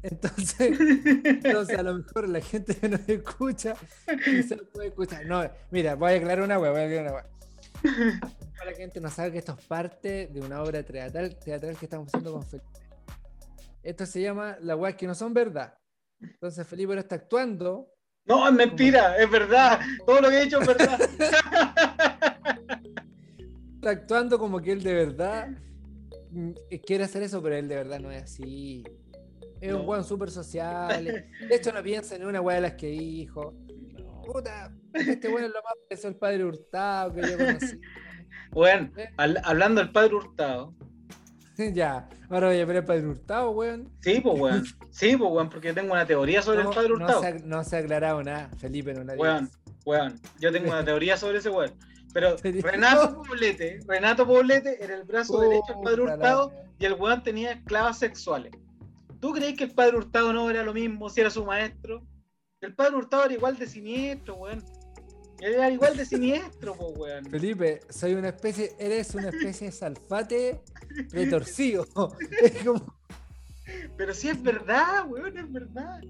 [0.03, 0.79] Entonces,
[1.25, 3.75] entonces a lo mejor la gente que nos escucha
[4.25, 5.27] quizás puede escuchar.
[5.27, 8.21] No, mira, voy a aclarar una wea, voy a aclarar una wea.
[8.57, 11.87] Para la gente no sabe que esto es parte de una obra teatral, teatral que
[11.87, 12.67] estamos haciendo con Felipe.
[13.83, 15.75] Esto se llama La weas que no son verdad.
[16.21, 17.89] Entonces Felipe ahora está actuando
[18.27, 19.81] No, es mentira, es verdad.
[20.07, 21.01] Todo lo que he hecho es verdad.
[23.75, 25.49] está actuando como que él de verdad
[26.31, 26.51] mm,
[26.87, 28.85] quiere hacer eso, pero él de verdad no es así.
[29.61, 31.05] Es un weón súper social.
[31.05, 33.55] De hecho, no piensa en una weá de las que dijo.
[34.25, 37.81] Puta, este weón es lo más parecido al padre Hurtado que yo conocí.
[38.53, 40.75] Weón, al- hablando del padre Hurtado.
[41.75, 43.91] ya, ahora voy a ver al padre Hurtado, weón.
[44.01, 44.65] Sí, pues, weón.
[44.91, 47.21] Sí, pues, weón, porque tengo una teoría sobre No, el padre no Hurtado.
[47.21, 49.15] se, ha, no se ha aclarado nada, Felipe, no la.
[49.15, 49.51] Weón,
[49.85, 51.73] weón, yo tengo una teoría sobre ese weón.
[52.13, 52.37] Pero.
[52.43, 57.53] Renato Poblete, Renato Poblete era el brazo derecho del padre Hurtado y el weón tenía
[57.53, 58.53] esclavas sexuales.
[59.21, 62.03] ¿Tú crees que el padre Hurtado no era lo mismo si era su maestro?
[62.61, 64.65] El padre Hurtado era igual de siniestro, weón.
[65.41, 67.25] Era igual de siniestro, po, weón.
[67.27, 70.61] Felipe, soy una especie, eres una especie de salfate
[71.13, 71.87] retorcido.
[72.43, 72.95] Es como,
[73.97, 76.01] Pero sí es verdad, weón, es verdad.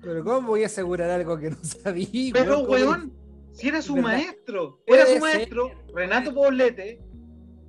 [0.00, 2.30] pero ¿cómo voy a asegurar algo que no sabía?
[2.32, 3.12] Pero, ¿Cómo- weón,
[3.52, 4.08] si era su ¿Verdad?
[4.10, 5.20] maestro, era su ser.
[5.20, 7.00] maestro, Renato Poblete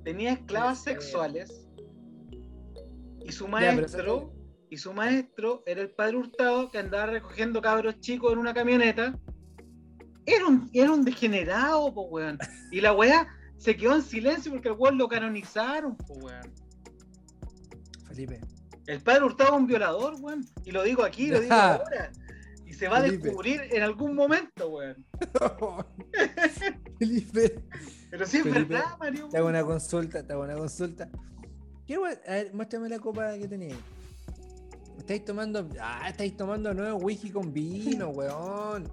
[0.04, 1.66] tenía esclavas sexuales
[3.24, 4.32] y su Ya, maestro,
[4.70, 9.18] y su maestro era el padre Hurtado que andaba recogiendo cabros chicos en una camioneta.
[10.26, 12.38] Era un, era un degenerado, po, weón.
[12.70, 13.26] Y la weá
[13.58, 16.52] se quedó en silencio porque el weón lo canonizaron, po, weón.
[18.06, 18.40] Felipe,
[18.86, 20.44] El padre Hurtado es un violador, weón.
[20.64, 22.10] Y lo digo aquí, lo digo ahora.
[22.66, 25.04] Y se va a descubrir en algún momento, weón.
[26.98, 27.62] Felipe,
[28.10, 29.28] Pero sí es Felipe, verdad, Mario.
[29.28, 31.08] te hago una consulta, te hago una consulta.
[31.86, 33.74] ¿Qué we- A ver, muéstrame la copa que tenéis.
[34.98, 35.68] Estáis tomando.
[35.80, 38.88] Ah, estáis tomando nuevo whisky con vino, weón.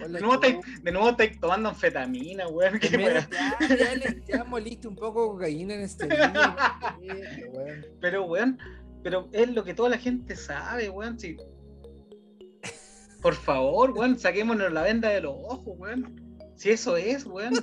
[0.00, 2.78] De nuevo, estáis, de nuevo estáis tomando anfetamina, weón.
[2.80, 3.28] Primero, weón.
[3.30, 6.32] ya, ya, le- ya moliste un poco cocaína en este video.
[7.52, 7.86] weón.
[8.00, 8.58] Pero, weón,
[9.02, 11.18] pero es lo que toda la gente sabe, weón.
[11.18, 11.36] Si...
[13.20, 16.20] Por favor, weón, saquémonos la venda de los ojos, weón.
[16.56, 17.54] Si eso es, weón.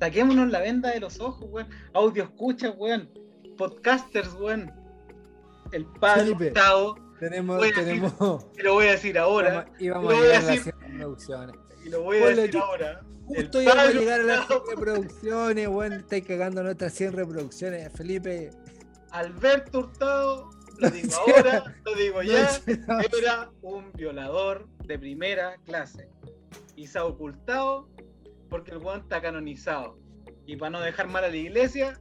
[0.00, 1.68] Saquémonos la venda de los ojos, weón.
[1.92, 3.10] Audio escucha, weón.
[3.58, 4.72] Podcasters, weón.
[5.72, 6.46] El padre Felipe.
[6.48, 8.46] Hurtado, Tenemos, a decir- tenemos.
[8.58, 10.62] y lo voy a decir ahora, Y vamos a a decir.
[10.62, 11.56] 100 reproducciones.
[11.84, 13.00] Y lo voy a Ponle decir ahora.
[13.26, 14.70] Justo El íbamos a padre llegar a las 100 Hurtado.
[14.70, 15.92] reproducciones, weón.
[15.94, 17.92] Estáis cagando a nuestras 100 reproducciones.
[17.92, 18.50] Felipe.
[19.10, 22.50] Alberto Hurtado, lo digo ahora, lo digo ya.
[22.88, 26.08] no, era un violador de primera clase
[26.76, 27.88] y se ha ocultado
[28.48, 29.98] porque el weón está canonizado.
[30.46, 32.00] Y para no dejar mal a la iglesia,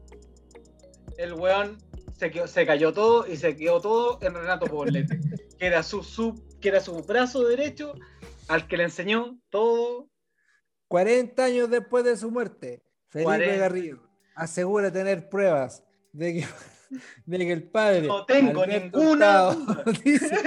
[1.17, 1.77] el weón
[2.17, 5.19] se, quedó- se cayó todo y se quedó todo en Renato Poblete,
[5.57, 7.93] que era su, su- que era su brazo derecho
[8.47, 10.09] al que le enseñó todo.
[10.87, 13.57] 40 años después de su muerte, Felipe 40.
[13.57, 16.45] Garrido asegura tener pruebas de que,
[17.25, 18.07] de que el padre.
[18.07, 20.37] No tengo Alberto ninguna Hurtado, dice-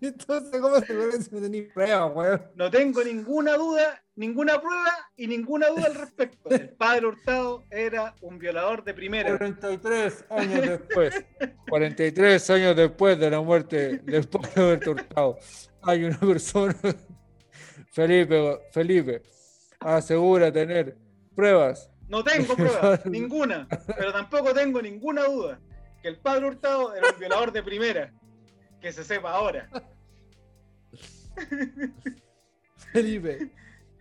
[0.00, 2.42] Entonces, ¿cómo asegura si no tenéis pruebas, weón?
[2.54, 6.50] No tengo ninguna duda, ninguna prueba y ninguna duda al respecto.
[6.50, 9.36] El padre Hurtado era un violador de primera.
[9.36, 11.24] 43 años después.
[11.68, 15.38] 43 años después de la muerte del padre Hurtado.
[15.82, 16.74] Hay una persona.
[17.90, 19.22] Felipe, Felipe
[19.80, 20.96] asegura tener
[21.34, 21.90] pruebas.
[22.08, 23.66] No tengo pruebas, ninguna,
[23.96, 25.60] pero tampoco tengo ninguna duda
[26.02, 28.12] que el padre Hurtado era un violador de primera.
[28.80, 29.70] Que se sepa ahora.
[32.92, 33.52] Felipe,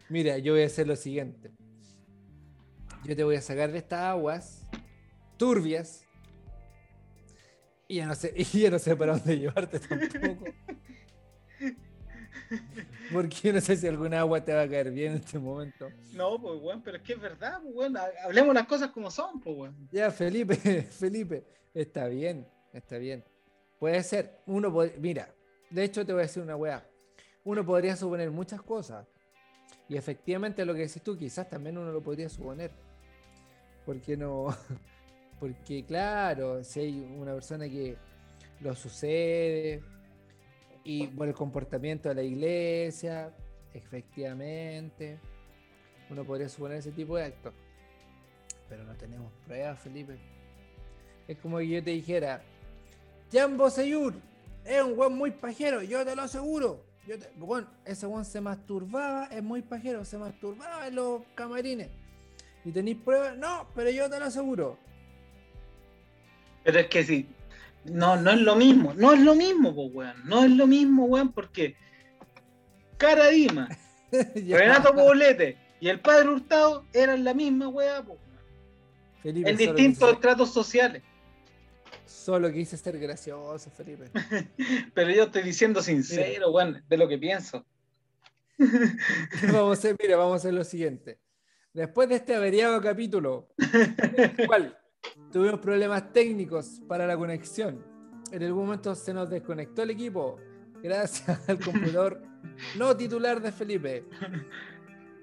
[0.10, 1.52] mira, yo voy a hacer lo siguiente.
[3.04, 4.66] Yo te voy a sacar de estas aguas
[5.38, 6.06] turbias.
[7.88, 10.46] Y ya no sé, y ya no sé para dónde llevarte tampoco.
[13.12, 15.90] Porque no sé si alguna agua te va a caer bien en este momento.
[16.14, 17.98] No, pues weón, pero es que es verdad, pues weón.
[17.98, 19.88] ha- Hablemos las cosas como son, pues weón.
[19.92, 20.56] Ya, Felipe,
[20.92, 21.44] Felipe,
[21.74, 23.24] está bien, está bien.
[23.80, 25.34] Puede ser, uno pod- mira,
[25.70, 26.86] de hecho te voy a decir una weá.
[27.44, 29.08] Uno podría suponer muchas cosas.
[29.90, 32.72] Y efectivamente lo que decís tú, quizás también uno lo podría suponer.
[33.86, 34.56] Porque no,
[35.40, 37.98] porque claro, si hay una persona que
[38.62, 39.82] lo sucede
[40.84, 43.34] y por el comportamiento de la iglesia,
[43.74, 45.20] efectivamente,
[46.10, 47.54] uno podría suponer ese tipo de actos.
[48.68, 50.18] Pero no tenemos pruebas, Felipe.
[51.28, 52.42] Es como que yo te dijera,
[53.32, 54.16] Jan Boseyur
[54.66, 56.84] es un weón muy pajero, yo te lo aseguro.
[57.38, 61.90] Weón, ese weón se masturbaba, es muy pajero, se masturbaba en los camarines.
[62.64, 63.38] ¿Y tenéis pruebas?
[63.38, 64.78] No, pero yo te lo aseguro.
[66.64, 67.28] Pero es que sí.
[67.86, 68.94] No, no es lo mismo.
[68.96, 70.16] No es lo mismo, pues weón.
[70.26, 71.76] No es lo mismo, weón, porque
[72.98, 73.68] Cara Dima.
[74.12, 78.20] Renato Poblete y el padre Hurtado eran la misma weá, weón.
[79.22, 81.04] Felipe, En distintos estratos sociales.
[82.06, 84.06] Solo quise ser gracioso, Felipe.
[84.94, 87.66] Pero yo estoy diciendo sincero, weón, de lo que pienso.
[89.52, 91.20] vamos a hacer, mira, vamos a hacer lo siguiente.
[91.74, 93.48] Después de este averiado capítulo,
[94.46, 94.78] cual
[95.32, 97.84] tuvimos problemas técnicos para la conexión,
[98.32, 100.38] en algún momento se nos desconectó el equipo
[100.82, 102.22] gracias al computador
[102.78, 104.06] no titular de Felipe.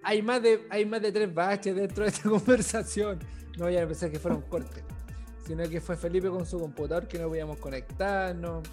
[0.02, 3.18] Hay más de, hay más de tres baches dentro de esta conversación.
[3.56, 4.84] No vayan a pensar que fueron cortes,
[5.46, 8.68] sino que fue Felipe con su computador que no podíamos conectarnos.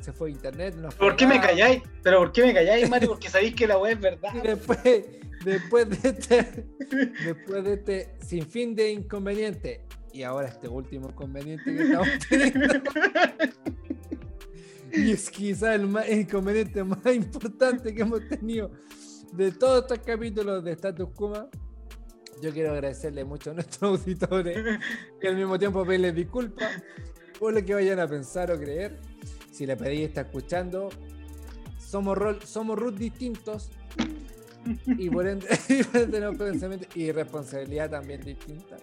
[0.00, 0.74] Se fue internet.
[0.74, 1.82] Nos ¿Por qué me calláis?
[2.02, 3.10] ¿Pero por qué me calláis, Mario?
[3.10, 4.34] Porque sabéis que la weá es verdad.
[4.34, 5.06] Y después,
[5.44, 6.66] después de este,
[7.24, 9.80] después de este sinfín de inconvenientes,
[10.14, 12.68] y ahora este último inconveniente que estamos teniendo,
[14.92, 18.70] y es quizá el, más, el inconveniente más importante que hemos tenido
[19.32, 21.48] de todos estos capítulos de Status Kuma.
[22.40, 24.78] Yo quiero agradecerle mucho a nuestros auditores
[25.20, 26.80] y al mismo tiempo pedirles disculpas
[27.40, 29.00] por lo que vayan a pensar o creer.
[29.50, 30.90] Si la pedí está escuchando,
[31.76, 33.72] somos, rol, somos root distintos
[34.86, 38.76] y por ende, y por ende tenemos pensamientos y responsabilidad también distinta.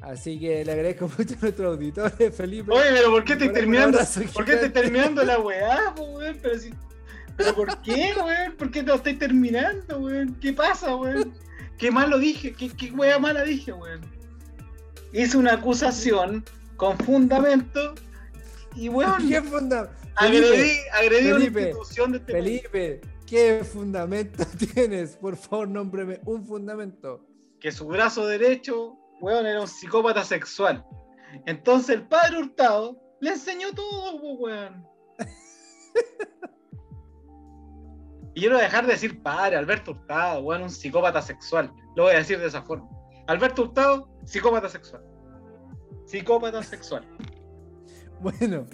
[0.00, 2.72] Así que le agradezco mucho a nuestros auditores, Felipe.
[2.72, 3.98] Oye, pero ¿por qué estoy Un terminando?
[3.98, 4.70] ¿Por qué estoy gigante.
[4.70, 6.38] terminando la weá, weón?
[6.42, 6.74] Pero, si...
[7.36, 8.56] ¿Pero por qué, weón?
[8.56, 10.36] ¿Por qué no estoy terminando, weón?
[10.40, 11.32] ¿Qué pasa, weón?
[11.78, 12.52] ¿Qué malo dije?
[12.52, 14.00] ¿Qué, qué weá mala dije, weón?
[15.12, 16.44] Hice una acusación
[16.76, 17.94] con fundamento
[18.74, 19.92] y, weón, ¿Qué funda?
[20.16, 22.44] agredí, Felipe, agredí una Felipe, institución de este país.
[22.44, 24.44] Felipe, ¿Qué fundamento
[24.74, 25.16] tienes?
[25.16, 27.24] Por favor, nómbreme un fundamento.
[27.60, 30.84] Que su brazo derecho, weón, era un psicópata sexual.
[31.46, 34.86] Entonces el padre Hurtado le enseñó todo, weón.
[38.32, 41.72] Y yo no voy a dejar de decir padre, Alberto Hurtado, weón, un psicópata sexual.
[41.96, 42.88] Lo voy a decir de esa forma.
[43.26, 45.02] Alberto Hurtado, psicópata sexual.
[46.06, 47.06] Psicópata sexual.
[48.20, 48.66] Bueno,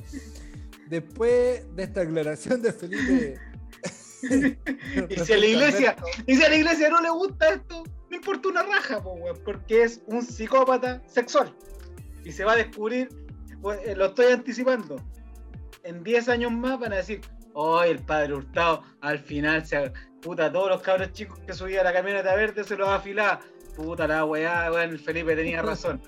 [0.88, 3.40] después de esta aclaración de Felipe.
[5.08, 8.16] y si a la iglesia, y si a la iglesia no le gusta esto, no
[8.16, 11.54] importa una raja, po, weón, porque es un psicópata sexual.
[12.24, 13.08] Y se va a descubrir,
[13.60, 14.96] pues, eh, lo estoy anticipando.
[15.82, 17.20] En 10 años más van a decir,
[17.54, 21.90] hoy el padre Hurtado al final se puta, todos los cabros chicos que subían a
[21.90, 23.40] la camioneta verde se los afilaba.
[23.76, 26.00] Puta la weá, weón, el Felipe tenía razón.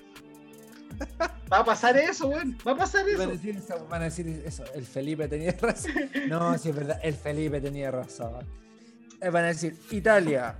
[1.51, 2.57] Va a pasar eso, weón.
[2.67, 3.31] Va a pasar Van a, eso.
[3.31, 5.93] decir eso, van a decir eso, el Felipe tenía razón.
[6.27, 8.45] No, sí es verdad, el Felipe tenía razón.
[9.21, 10.57] Eh, Van a decir Italia,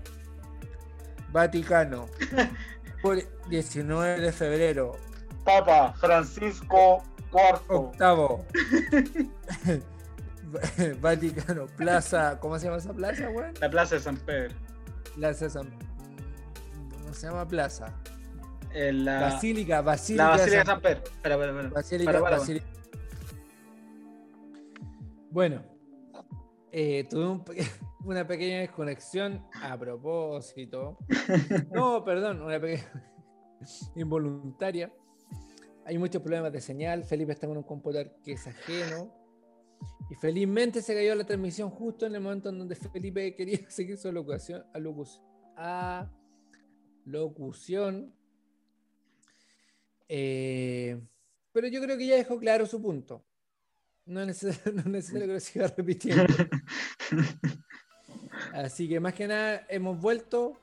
[1.32, 2.08] Vaticano,
[3.02, 3.18] por
[3.50, 4.98] 19 de febrero,
[5.44, 7.62] Papa Francisco IV.
[7.70, 8.46] octavo.
[11.02, 13.54] Vaticano, Plaza, ¿cómo se llama esa plaza, weón?
[13.62, 14.56] La plaza de San Pedro.
[15.16, 15.70] Plaza San.
[17.06, 17.94] No se llama plaza.
[18.74, 20.24] En la, Basílica, Basílica.
[20.24, 21.04] la de Basílica de San- San Pedro.
[21.04, 21.70] Espera, espera, espera.
[21.70, 22.66] Basílica, Para, para, Basílica.
[25.32, 25.62] Bueno,
[26.72, 27.44] eh, tuve un
[28.04, 30.98] una pequeña desconexión a propósito.
[31.74, 32.92] No, perdón, una pequeña
[33.96, 34.92] involuntaria.
[35.86, 37.04] Hay muchos problemas de señal.
[37.04, 39.16] Felipe está con un computador que es ajeno.
[40.10, 43.98] Y felizmente se cayó la transmisión justo en el momento en donde Felipe quería seguir
[43.98, 45.24] su locución, alocución,
[45.56, 46.10] a
[47.06, 48.14] locución.
[50.08, 51.00] Eh,
[51.52, 53.24] pero yo creo que ya dejó claro su punto.
[54.06, 56.24] No es necesario, no es necesario que lo siga repitiendo.
[58.54, 60.58] Así que más que nada hemos vuelto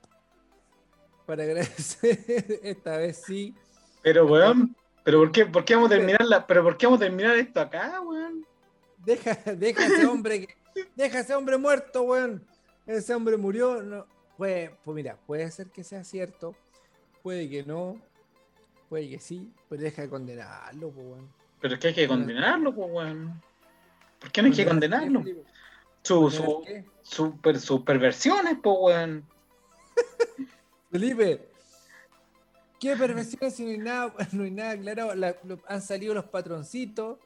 [1.27, 3.55] para agradecer esta vez sí.
[4.03, 7.01] Pero, weón, ¿pero por qué, por qué vamos a terminar la, pero por qué vamos
[7.01, 8.47] a terminar esto acá, weón?
[9.05, 10.49] Deja, deja ese hombre
[10.95, 12.45] deja ese hombre muerto, weón.
[12.87, 13.83] Ese hombre murió.
[13.83, 14.07] No.
[14.37, 16.55] Pues, pues mira, puede ser que sea cierto,
[17.23, 17.99] puede que no,
[18.89, 21.33] puede que sí, pero deja de condenarlo, pues, weón.
[21.61, 23.43] Pero es que hay que condenarlo, pues, weón.
[24.21, 25.43] ¿Por qué no hay que ¿Condenar condenarlo?
[26.07, 26.85] Su, ¿Condenar su, qué?
[27.03, 29.25] su per- sus perversiones, pues, weón.
[30.91, 31.49] Felipe,
[32.79, 35.15] ¿qué perversiones si no hay nada, no hay nada claro?
[35.15, 37.19] La- lo- han salido los patroncitos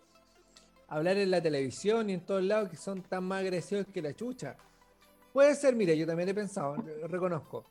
[0.89, 4.01] a hablar en la televisión y en todos lados que son tan más agresivos que
[4.03, 4.57] la chucha.
[5.33, 6.76] Puede ser, mira, yo también he pensado,
[7.07, 7.64] reconozco.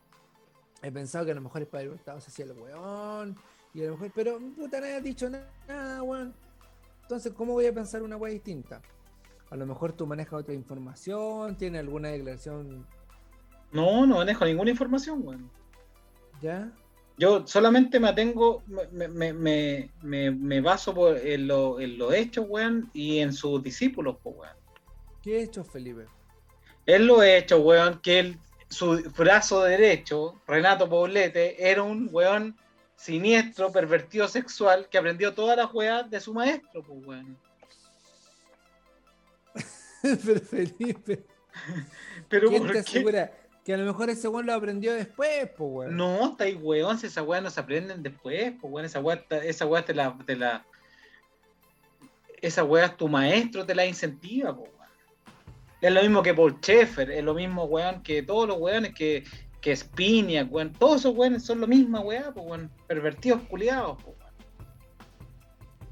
[0.82, 3.36] He pensado que a lo mejor el padre Hurtado se hacía el weón.
[3.74, 6.34] Y a lo mejor, pero puta, nadie ha dicho na- nada, weón.
[7.02, 8.82] Entonces, ¿cómo voy a pensar una weá distinta?
[9.50, 12.86] A lo mejor tú manejas otra información, tienes alguna declaración,
[13.72, 15.50] No, no manejo ninguna información, weón.
[16.42, 16.72] ¿ya?
[17.18, 22.14] Yo solamente me atengo, me, me, me, me, me baso por, en, lo- en los
[22.14, 24.56] hechos, weón, y en sus discípulos, pues, weón.
[25.22, 26.06] ¿Qué he hecho, Felipe?
[26.86, 28.38] Él lo ha hecho, weón, que él,
[28.70, 32.56] su brazo derecho, Renato Poblete, era un weón
[32.96, 37.38] siniestro, pervertido sexual, que aprendió todas las weas de su maestro, pues, weón.
[40.26, 41.26] Pero Felipe,
[42.30, 43.32] Pero ¿quién ¿por te asegura
[43.66, 45.96] que a lo mejor ese weón lo aprendió después, po, weón?
[45.98, 49.22] No, está ahí, weón, si esa weá no se aprenden después, pues, weón, esa weá,
[49.28, 50.66] ta- esa weá te la, te la...
[52.42, 54.80] Esa weá tu maestro te la incentiva, pues, weón.
[55.82, 59.24] Es lo mismo que Paul Schaeffer, es lo mismo, weón, que todos los weones que,
[59.62, 64.18] que Spiniak, weón, todos esos weones son lo mismo, weón, pues, weón, pervertidos culiados, weón.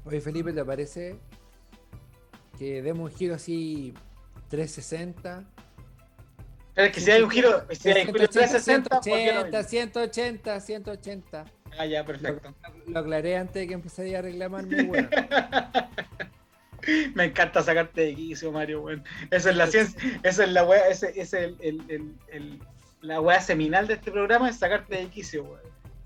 [0.04, 1.18] Oye, Felipe, ¿te parece
[2.58, 3.94] que demos un giro así
[4.48, 5.44] 360?
[6.74, 9.62] Pero es que si hay un giro, si hay un giro 360, ¿por qué no?
[9.62, 11.44] 180, 180, 180.
[11.78, 12.54] Ah, ya, perfecto.
[12.86, 15.10] Lo aclaré antes de que empecé a reclamarme, weón.
[17.14, 19.04] Me encanta sacarte de quicio, Mario, weón.
[19.30, 22.58] Esa es la ciencia, esa es la weá, ese ese es el, el, el, el-
[23.00, 25.60] la weá seminal de este programa, es sacarte de quicio, weón.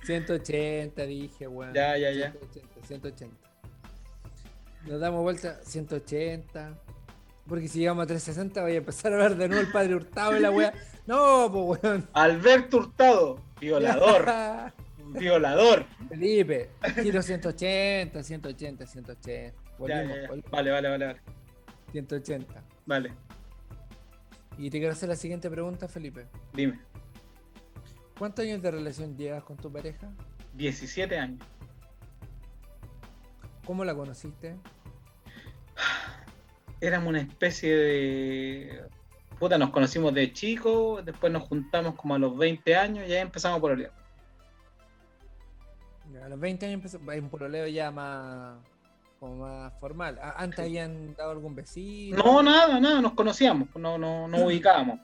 [0.04, 1.72] 180, dije, weón.
[1.74, 2.32] Ya, ya, ya.
[2.32, 3.51] 180, 180.
[4.86, 6.78] Nos damos vuelta 180.
[7.46, 10.36] Porque si llegamos a 360 voy a empezar a ver de nuevo el padre Hurtado
[10.36, 10.72] y la weá.
[11.06, 12.08] No, pues weón.
[12.12, 14.24] Alberto Hurtado, violador,
[15.18, 15.84] violador.
[16.08, 16.70] Felipe,
[17.02, 19.26] giro 180, 180, 180.
[19.28, 20.28] Ya, Volvimos, ya, ya.
[20.28, 21.20] volvimos, Vale, vale, vale, vale.
[21.90, 22.62] 180.
[22.86, 23.12] Vale,
[24.58, 26.26] Y te quiero hacer la siguiente pregunta, Felipe.
[26.52, 26.80] dime.
[28.18, 30.08] ¿Cuántos años de relación llevas con tu pareja?
[30.54, 31.40] 17 años.
[33.64, 34.56] ¿Cómo la conociste?
[36.80, 38.82] Éramos una especie de.
[39.38, 43.20] puta, nos conocimos de chicos, después nos juntamos como a los 20 años y ahí
[43.20, 43.92] empezamos por olear.
[46.24, 48.58] A los 20 años empezó un pololeo ya más,
[49.18, 50.18] como más formal.
[50.20, 52.16] Ah, ¿Antes habían dado algún besito?
[52.16, 55.00] No, nada, nada, nos conocíamos, no, no, no ubicábamos.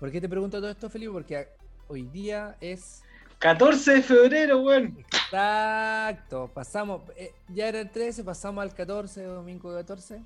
[0.00, 1.12] ¿Por qué te pregunto todo esto, Felipe?
[1.12, 1.48] Porque
[1.88, 3.03] hoy día es
[3.44, 4.96] 14 de febrero, weón.
[4.98, 10.22] Exacto, pasamos, eh, ya era el 13, pasamos al 14, domingo 14.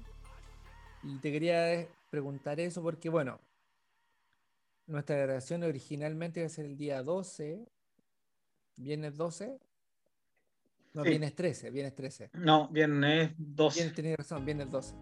[1.03, 3.41] Y te quería preguntar eso porque, bueno,
[4.87, 7.66] nuestra grabación originalmente iba a ser el día 12,
[8.77, 9.59] viernes 12.
[10.95, 11.09] No, Sí.
[11.09, 12.31] viernes 13, viernes 13.
[12.35, 13.81] No, viernes 12.
[13.81, 14.95] Viernes, tenías razón, viernes 12.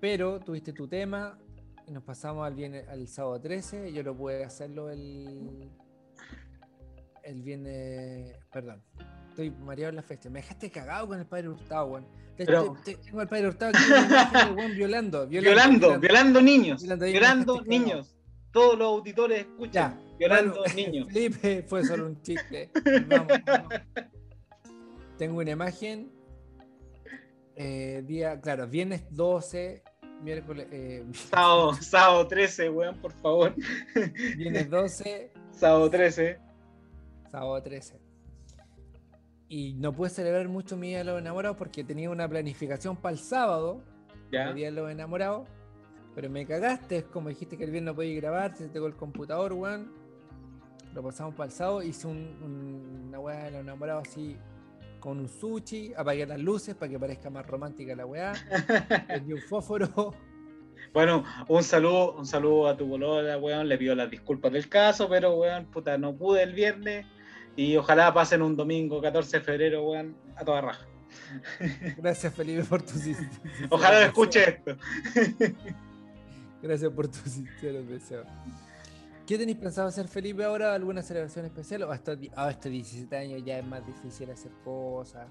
[0.00, 1.36] Pero tuviste tu tema
[1.88, 3.92] y nos pasamos al, viernes, al sábado 13.
[3.92, 5.72] Yo lo pude hacerlo el,
[7.24, 8.34] el viernes.
[8.52, 8.82] Perdón,
[9.30, 10.28] estoy mareado en la fecha.
[10.30, 12.06] Me dejaste cagado con el padre Hurtado, weón.
[12.36, 16.80] Pero- te- te- tengo al padre Hurtado aquí weón violando, Violando, violando niños.
[16.80, 17.70] Violando, me Violando cagado.
[17.70, 18.16] niños.
[18.52, 19.72] Todos los auditores escuchan.
[20.00, 21.06] Ya, Violando bueno, niños.
[21.12, 22.70] Felipe, fue solo un chiste.
[23.08, 23.74] Vamos, vamos.
[25.18, 26.10] Tengo una imagen.
[27.56, 29.82] eh, día, claro, viernes 12,
[30.22, 30.66] miércoles.
[30.72, 33.54] eh, Sábado, sábado 13, weón, por favor.
[34.36, 36.38] viernes 12, Sábado 13.
[37.30, 38.00] Sábado 13.
[39.48, 43.14] Y no pude celebrar mucho mi día de los enamorados porque tenía una planificación para
[43.14, 43.82] el sábado,
[44.30, 44.48] Ya.
[44.50, 45.48] el día de los enamorados.
[46.14, 48.94] Pero me cagaste, es como dijiste que el viernes no podía grabar, se te el
[48.94, 49.92] computador, weón.
[50.94, 54.36] Lo pasamos para el sábado, hice un- un- una weá de los enamorados así
[54.98, 58.32] con un sushi, apagué las luces para que parezca más romántica la weá,
[59.08, 60.14] prendí un fósforo.
[60.92, 63.68] Bueno, un saludo, un saludo a tu bolola, weón.
[63.68, 67.06] Le pido las disculpas del caso, pero weón, puta, no pude el viernes.
[67.60, 70.86] Y ojalá pasen un domingo 14 de febrero, weón, a toda raja.
[71.98, 72.92] Gracias Felipe por tu
[73.68, 74.76] Ojalá sinceros escuche esto.
[76.62, 78.26] Gracias por tus sinceros deseos.
[79.26, 80.72] ¿Qué tenéis pensado hacer Felipe ahora?
[80.74, 81.82] ¿Alguna celebración especial?
[81.82, 85.28] ¿O hasta, di- a estos 17 años ya es más difícil hacer cosas?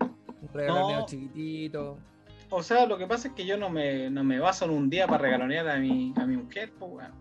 [0.00, 0.88] Un regalo No.
[0.90, 1.98] medio chiquitito.
[2.50, 4.88] O sea, lo que pasa es que yo no me, no me baso en un
[4.88, 7.12] día para regalonear a mi, a mi mujer, pues, weón.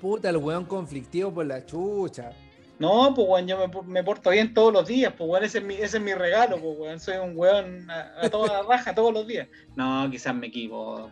[0.00, 2.30] Puta, el weón conflictivo por la chucha.
[2.78, 5.64] No, pues, weón, yo me, me porto bien todos los días, pues, weón, ese es
[5.64, 7.00] mi, ese es mi regalo, pues, weón.
[7.00, 9.48] Soy un weón a, a toda raja todos los días.
[9.76, 11.10] No, quizás me equivoco.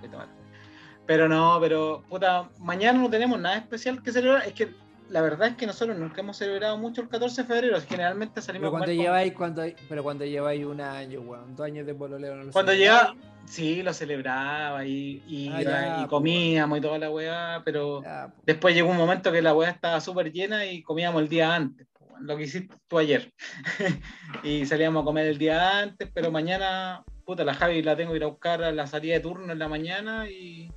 [1.07, 4.47] Pero no, pero, puta, mañana no tenemos nada especial que celebrar.
[4.47, 4.69] Es que
[5.09, 7.81] la verdad es que nosotros nunca hemos celebrado mucho el 14 de febrero.
[7.81, 11.67] Generalmente salimos Pero a cuando con- lleváis, cuando, pero cuando lleváis un año, weón, dos
[11.67, 13.15] años de pololeo no Cuando llegaba,
[13.47, 16.09] sí, lo celebraba y, y, Ah, ya, y pues.
[16.09, 18.43] comíamos y toda la weá, pero Ya, po.
[18.45, 21.87] después llegó un momento que la weá estaba súper llena y comíamos el día antes,
[22.01, 23.33] weón, lo que hiciste tú ayer.
[24.43, 28.17] y salíamos a comer el día antes, pero mañana, puta, la Javi la tengo que
[28.19, 30.71] ir a buscar a la salida de turno en la mañana y,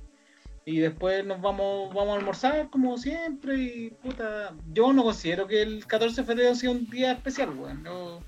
[0.70, 5.62] y después nos vamos, vamos a almorzar como siempre y puta, yo no considero que
[5.62, 7.82] el 14 de febrero sea un día especial, weón.
[7.84, 8.20] Yo,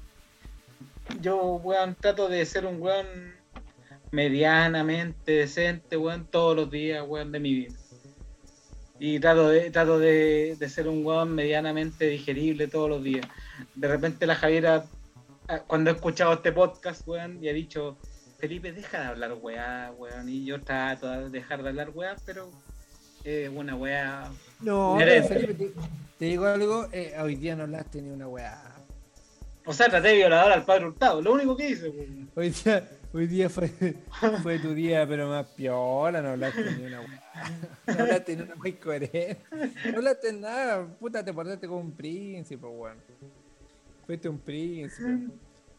[1.21, 3.07] yo, weón, trato de ser un weón
[4.11, 7.75] medianamente decente, weón, todos los días, weón, de mi vida.
[8.99, 13.25] Y trato de, trato de, de ser un weón medianamente digerible todos los días.
[13.77, 14.85] De repente la Javiera,
[15.47, 17.97] ah, cuando he escuchado este podcast, weón, y ha dicho,
[18.43, 20.29] Felipe, deja de hablar weá, weón.
[20.29, 22.51] Y yo trato de dejar de hablar weá, pero
[23.23, 24.33] es una weá.
[24.61, 25.73] No, pero Felipe, te,
[26.19, 28.61] te digo algo, eh, hoy día no hablaste ni una weá.
[29.65, 32.31] O sea, traté de violador al padre Hurtado, lo único que hice, weón.
[32.35, 33.69] Hoy día, hoy día fue,
[34.43, 37.95] fue tu día, pero más piola, no hablaste ni una weá.
[37.97, 39.39] No hablaste ni una muy coherente.
[39.89, 42.99] No hablaste nada, puta, te portaste como un príncipe, weón.
[44.05, 45.29] Fuiste un príncipe.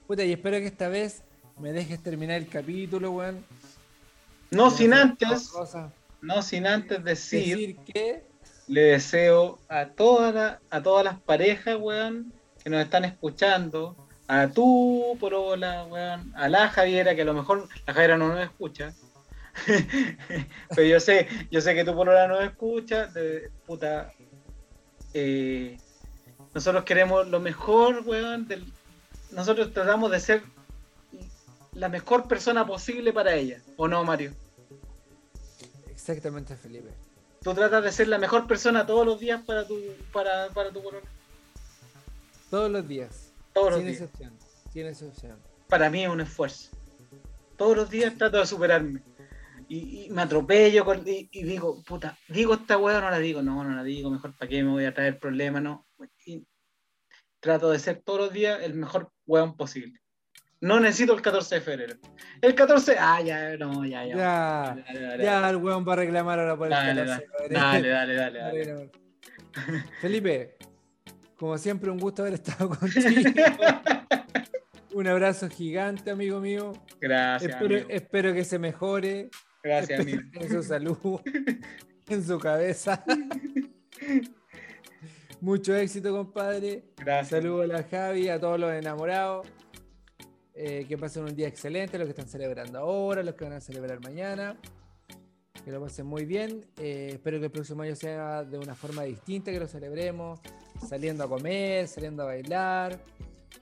[0.07, 1.23] Puta, y espero que esta vez
[1.59, 3.45] me dejes terminar el capítulo, weón.
[4.51, 5.51] No sin antes,
[6.21, 8.23] no sin antes decir, Decir que
[8.67, 12.31] le deseo a todas las, a todas las parejas, weón,
[12.63, 13.95] que nos están escuchando,
[14.27, 18.43] a tú, Porola, weón, a la Javiera, que a lo mejor la Javiera no nos
[18.43, 18.93] escucha.
[20.75, 24.13] Pero yo sé, yo sé que tú Porola nos escucha, de, puta.
[25.13, 25.77] eh,
[26.53, 28.47] nosotros queremos lo mejor, weón.
[28.47, 28.65] del-
[29.31, 30.43] nosotros tratamos de ser
[31.75, 34.31] la mejor persona posible para ella, ¿o no, Mario?
[35.89, 36.89] Exactamente, Felipe.
[37.41, 39.77] Tú tratas de ser la mejor persona todos los días para tu,
[40.11, 41.05] para, para tu polola.
[42.49, 43.33] Todos los días.
[43.53, 44.01] Todos los Sin días.
[44.01, 44.33] excepción.
[44.71, 45.39] Sin excepción.
[45.67, 46.69] Para mí es un esfuerzo.
[47.57, 49.01] Todos los días trato de superarme.
[49.67, 53.19] Y, y me atropello con- y, y digo, puta, digo esta weá o no la
[53.19, 53.41] digo.
[53.41, 55.85] No, no la digo, mejor para qué me voy a traer problemas, no.
[56.25, 56.45] Y
[57.39, 59.99] trato de ser todos los días el mejor weón posible.
[60.63, 61.95] No necesito el 14 de febrero.
[62.41, 64.15] El 14, ah, ya, no, ya, ya.
[64.15, 67.27] Ya, Dale, dale, ya el weón va a reclamar ahora por el Dale, 14.
[67.53, 68.91] dale, dale, dale, dale, dale.
[70.01, 70.55] Felipe,
[71.35, 73.01] como siempre, un gusto haber estado contigo.
[74.93, 76.71] un abrazo gigante, amigo mío.
[77.01, 77.89] Gracias, Espero, amigo.
[77.89, 79.29] espero que se mejore
[79.61, 80.21] Gracias, amigo.
[80.33, 80.97] en su salud,
[82.07, 83.03] en su cabeza.
[85.41, 86.85] Mucho éxito, compadre.
[86.97, 87.29] Gracias.
[87.41, 89.45] Saludos a la Javi, a todos los enamorados.
[90.55, 93.61] Eh, que pasen un día excelente, los que están celebrando ahora, los que van a
[93.61, 94.57] celebrar mañana.
[95.65, 96.65] Que lo pasen muy bien.
[96.77, 100.39] Eh, espero que el próximo año sea de una forma distinta, que lo celebremos.
[100.87, 102.99] Saliendo a comer, saliendo a bailar,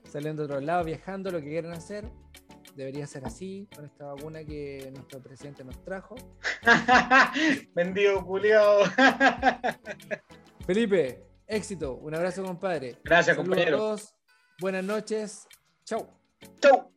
[0.10, 2.06] saliendo a otros lados, viajando, lo que quieran hacer.
[2.76, 6.16] Debería ser así, con esta vacuna que nuestro presidente nos trajo.
[7.76, 8.80] Vendido, culiao.
[10.66, 11.96] Felipe, éxito.
[11.96, 12.98] Un abrazo, compadre.
[13.04, 13.78] Gracias, Saludos a compañero.
[13.78, 14.16] todos.
[14.60, 15.48] Buenas noches.
[15.86, 16.21] Chau.
[16.62, 16.92] Chau.